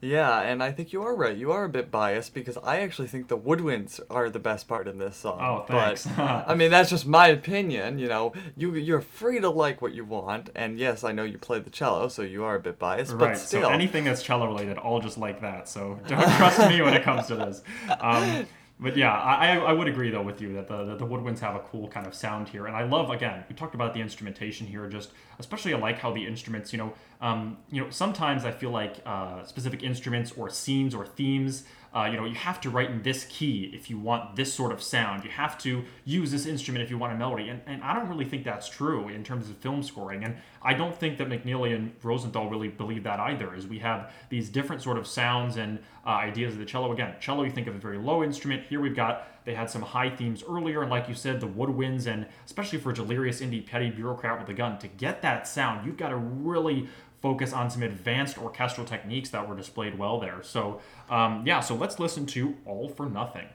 [0.00, 1.36] Yeah, and I think you are right.
[1.36, 4.88] You are a bit biased because I actually think the woodwinds are the best part
[4.88, 5.38] in this song.
[5.40, 6.06] Oh, thanks.
[6.06, 7.98] But, I mean, that's just my opinion.
[7.98, 11.38] You know, you you're free to like what you want, and yes, I know you
[11.38, 13.12] play the cello, so you are a bit biased.
[13.12, 13.32] Right.
[13.32, 15.68] But still, so anything that's cello related, I'll just like that.
[15.68, 17.62] So don't trust me when it comes to this.
[18.00, 18.46] Um,
[18.78, 21.54] but yeah, I, I would agree though with you that the, that the woodwinds have
[21.54, 24.66] a cool kind of sound here, and I love again we talked about the instrumentation
[24.66, 24.86] here.
[24.88, 28.70] Just especially I like how the instruments, you know, um, you know sometimes I feel
[28.70, 31.64] like uh, specific instruments or scenes or themes
[31.96, 34.70] uh, you know, you have to write in this key if you want this sort
[34.70, 35.24] of sound.
[35.24, 37.48] You have to use this instrument if you want a melody.
[37.48, 40.22] And, and I don't really think that's true in terms of film scoring.
[40.22, 44.12] And I don't think that McNeely and Rosenthal really believe that either, is we have
[44.28, 46.92] these different sort of sounds and uh, ideas of the cello.
[46.92, 48.64] Again, cello, you think of a very low instrument.
[48.66, 50.82] Here we've got, they had some high themes earlier.
[50.82, 54.50] And like you said, the woodwinds, and especially for a Delirious Indy Petty Bureaucrat with
[54.50, 56.90] a Gun, to get that sound, you've got to really
[57.26, 60.44] focus on some advanced orchestral techniques that were displayed well there.
[60.44, 60.80] So,
[61.10, 63.48] um, yeah, so let's listen to All for Nothing.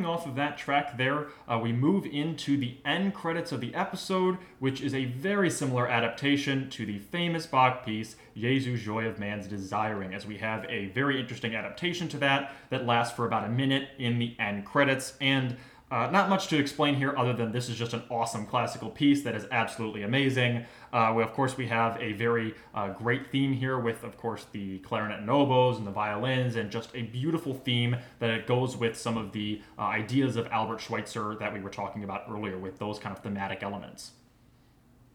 [0.00, 3.74] Coming off of that track there, uh, we move into the end credits of the
[3.74, 9.18] episode, which is a very similar adaptation to the famous Bach piece, Jesu Joy of
[9.18, 13.44] Man's Desiring, as we have a very interesting adaptation to that that lasts for about
[13.44, 15.18] a minute in the end credits.
[15.20, 15.58] And
[15.90, 19.22] uh, not much to explain here other than this is just an awesome classical piece
[19.22, 20.64] that is absolutely amazing.
[20.92, 24.46] Uh, we, of course, we have a very uh, great theme here with, of course,
[24.52, 28.76] the clarinet and oboes and the violins, and just a beautiful theme that it goes
[28.76, 32.58] with some of the uh, ideas of Albert Schweitzer that we were talking about earlier
[32.58, 34.12] with those kind of thematic elements.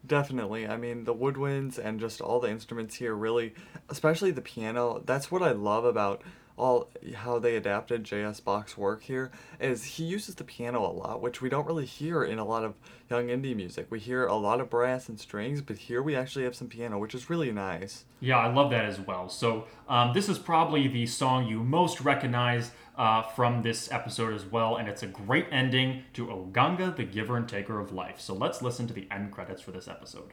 [0.06, 0.68] Definitely.
[0.68, 3.54] I mean, the woodwinds and just all the instruments here really,
[3.88, 6.22] especially the piano, that's what I love about
[6.56, 8.40] all how they adapted J.S.
[8.40, 9.30] Bach's work here
[9.60, 12.64] is he uses the piano a lot, which we don't really hear in a lot
[12.64, 12.74] of
[13.10, 13.86] young Indy music.
[13.90, 16.98] We hear a lot of brass and strings, but here we actually have some piano,
[16.98, 18.04] which is really nice.
[18.20, 19.28] Yeah, I love that as well.
[19.28, 24.46] So um, this is probably the song you most recognize uh, from this episode as
[24.46, 28.20] well, and it's a great ending to Oganga, the giver and taker of life.
[28.20, 30.32] So let's listen to the end credits for this episode.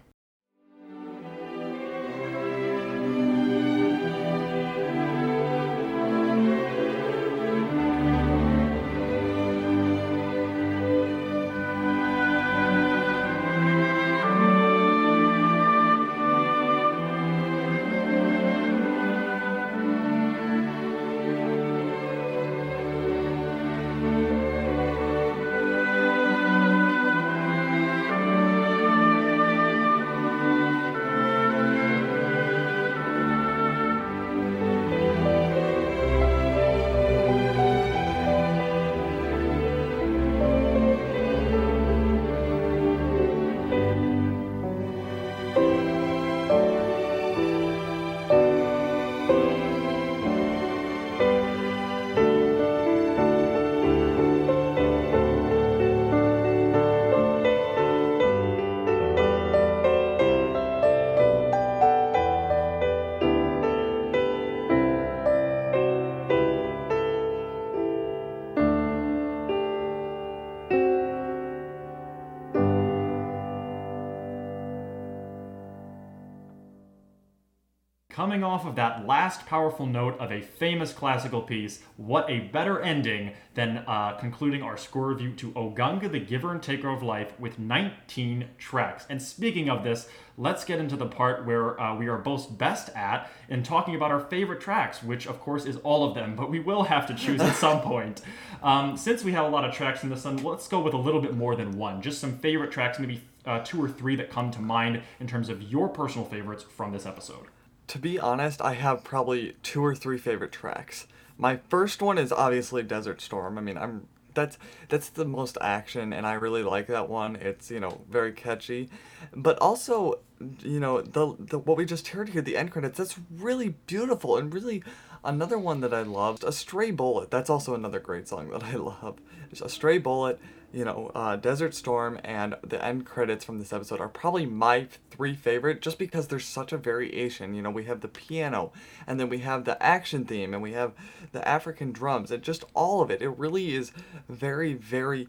[78.33, 82.81] Coming off of that last powerful note of a famous classical piece, what a better
[82.81, 87.39] ending than uh, concluding our score review to Oganga, the Giver and Taker of Life,
[87.39, 89.05] with 19 tracks.
[89.07, 92.89] And speaking of this, let's get into the part where uh, we are both best
[92.95, 96.49] at in talking about our favorite tracks, which of course is all of them, but
[96.49, 98.21] we will have to choose at some point.
[98.63, 100.97] Um, since we have a lot of tracks in this one, let's go with a
[100.97, 102.01] little bit more than one.
[102.01, 105.49] Just some favorite tracks, maybe uh, two or three that come to mind in terms
[105.49, 107.47] of your personal favorites from this episode.
[107.87, 111.07] To be honest, I have probably two or three favorite tracks.
[111.37, 113.57] My first one is obviously Desert Storm.
[113.57, 114.57] I mean, I'm that's
[114.89, 117.35] that's the most action and I really like that one.
[117.35, 118.89] It's, you know, very catchy.
[119.35, 120.19] But also,
[120.61, 124.37] you know, the the what we just heard here, the end credits, that's really beautiful
[124.37, 124.83] and really
[125.23, 127.31] another one that I loved, A Stray Bullet.
[127.31, 129.19] That's also another great song that I love.
[129.61, 130.39] A Stray Bullet
[130.73, 134.87] you know, uh, Desert Storm and the end credits from this episode are probably my
[135.11, 137.53] three favorite just because there's such a variation.
[137.53, 138.73] You know, we have the piano,
[139.05, 140.93] and then we have the action theme, and we have
[141.31, 143.21] the African drums, and just all of it.
[143.21, 143.91] It really is
[144.27, 145.27] very, very,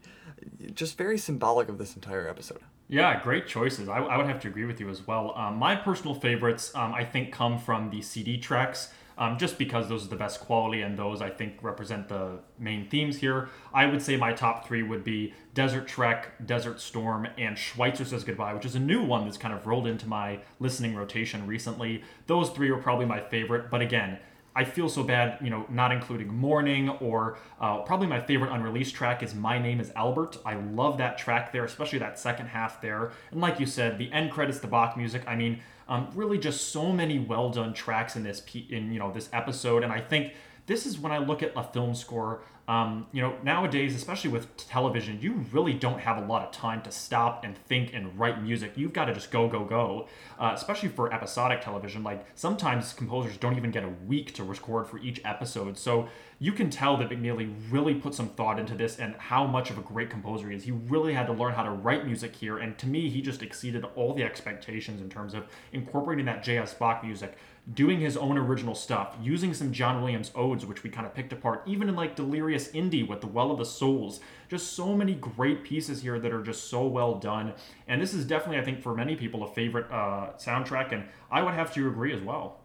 [0.73, 2.61] just very symbolic of this entire episode.
[2.87, 3.87] Yeah, great choices.
[3.87, 5.33] I, I would have to agree with you as well.
[5.35, 9.87] Um, my personal favorites, um, I think, come from the CD tracks um, just because
[9.87, 13.49] those are the best quality and those I think represent the main themes here.
[13.73, 18.23] I would say my top three would be Desert Trek, Desert Storm, and Schweitzer Says
[18.23, 22.03] Goodbye, which is a new one that's kind of rolled into my listening rotation recently.
[22.27, 24.19] Those three are probably my favorite, but again,
[24.55, 28.95] I feel so bad, you know, not including Morning or uh, probably my favorite unreleased
[28.95, 30.37] track is My Name is Albert.
[30.45, 33.11] I love that track there, especially that second half there.
[33.31, 35.23] And like you said, the end credits, the Bach music.
[35.27, 39.11] I mean, um, really just so many well done tracks in this in you know
[39.11, 40.33] this episode, and I think
[40.65, 44.57] this is when I look at a film score um, you know, nowadays, especially with
[44.57, 48.41] television, you really don't have a lot of time to stop and think and write
[48.41, 48.71] music.
[48.75, 50.07] You've got to just go, go, go.
[50.39, 54.87] Uh, especially for episodic television, like sometimes composers don't even get a week to record
[54.87, 55.77] for each episode.
[55.77, 56.07] So
[56.39, 59.77] you can tell that McNeely really put some thought into this and how much of
[59.77, 60.63] a great composer he is.
[60.63, 63.43] He really had to learn how to write music here, and to me, he just
[63.43, 66.73] exceeded all the expectations in terms of incorporating that J.S.
[66.73, 67.37] Bach music
[67.73, 71.33] doing his own original stuff, using some John Williams odes, which we kind of picked
[71.33, 74.19] apart, even in like Delirious Indy with The Well of the Souls.
[74.49, 77.53] Just so many great pieces here that are just so well done.
[77.87, 81.41] And this is definitely, I think, for many people, a favorite uh, soundtrack, and I
[81.41, 82.59] would have to agree as well.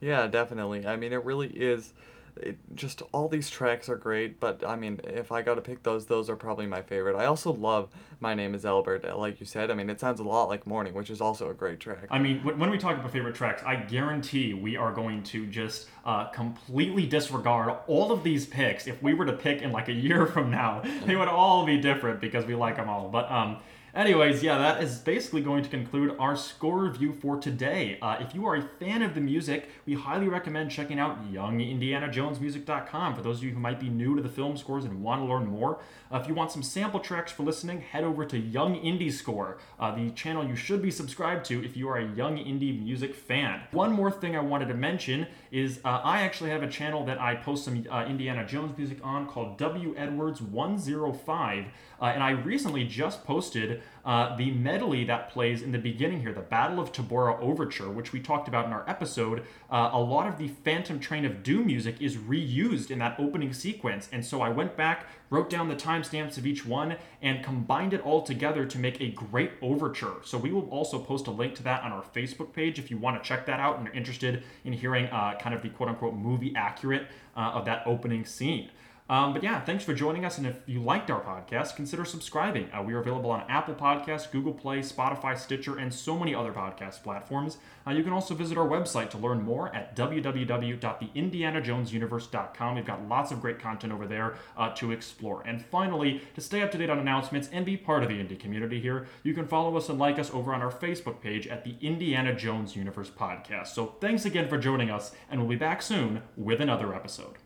[0.00, 0.86] Yeah, definitely.
[0.86, 1.92] I mean, it really is
[2.38, 5.82] it, just all these tracks are great, but I mean, if I got to pick
[5.82, 7.16] those, those are probably my favorite.
[7.16, 7.88] I also love
[8.20, 9.70] My Name is Albert, uh, like you said.
[9.70, 12.06] I mean, it sounds a lot like Morning, which is also a great track.
[12.10, 15.88] I mean, when we talk about favorite tracks, I guarantee we are going to just
[16.04, 18.86] uh, completely disregard all of these picks.
[18.86, 21.78] If we were to pick in like a year from now, they would all be
[21.78, 23.08] different because we like them all.
[23.08, 23.58] But um,
[23.96, 27.98] Anyways, yeah, that is basically going to conclude our score review for today.
[28.02, 33.14] Uh, if you are a fan of the music, we highly recommend checking out youngindianajonesmusic.com
[33.14, 35.24] for those of you who might be new to the film scores and want to
[35.24, 35.78] learn more.
[36.12, 39.56] Uh, if you want some sample tracks for listening, head over to Young Indy Score,
[39.80, 43.14] uh, the channel you should be subscribed to if you are a young Indy music
[43.14, 43.62] fan.
[43.70, 47.18] One more thing I wanted to mention is uh, I actually have a channel that
[47.18, 51.64] I post some uh, Indiana Jones music on called W Edwards 105.
[52.00, 56.32] Uh, and I recently just posted uh, the medley that plays in the beginning here,
[56.32, 59.42] the Battle of Tabora Overture, which we talked about in our episode.
[59.70, 63.52] Uh, a lot of the Phantom Train of Doom music is reused in that opening
[63.52, 64.08] sequence.
[64.12, 68.00] And so I went back, wrote down the timestamps of each one, and combined it
[68.00, 70.16] all together to make a great overture.
[70.22, 72.98] So we will also post a link to that on our Facebook page if you
[72.98, 75.88] want to check that out and you're interested in hearing uh, kind of the quote
[75.88, 78.70] unquote movie accurate uh, of that opening scene.
[79.08, 80.36] Um, but yeah, thanks for joining us.
[80.38, 82.68] And if you liked our podcast, consider subscribing.
[82.72, 86.52] Uh, we are available on Apple Podcasts, Google Play, Spotify, Stitcher, and so many other
[86.52, 87.58] podcast platforms.
[87.86, 92.74] Uh, you can also visit our website to learn more at www.theindianajonesuniverse.com.
[92.74, 95.44] We've got lots of great content over there uh, to explore.
[95.46, 98.36] And finally, to stay up to date on announcements and be part of the indie
[98.38, 101.62] community here, you can follow us and like us over on our Facebook page at
[101.62, 103.68] the Indiana Jones Universe Podcast.
[103.68, 107.36] So thanks again for joining us, and we'll be back soon with another episode.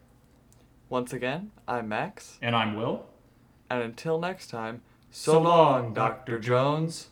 [0.90, 3.06] Once again, I'm Max, And I'm Will.
[3.70, 6.38] and until next time, so long, Dr.
[6.40, 7.10] Jones.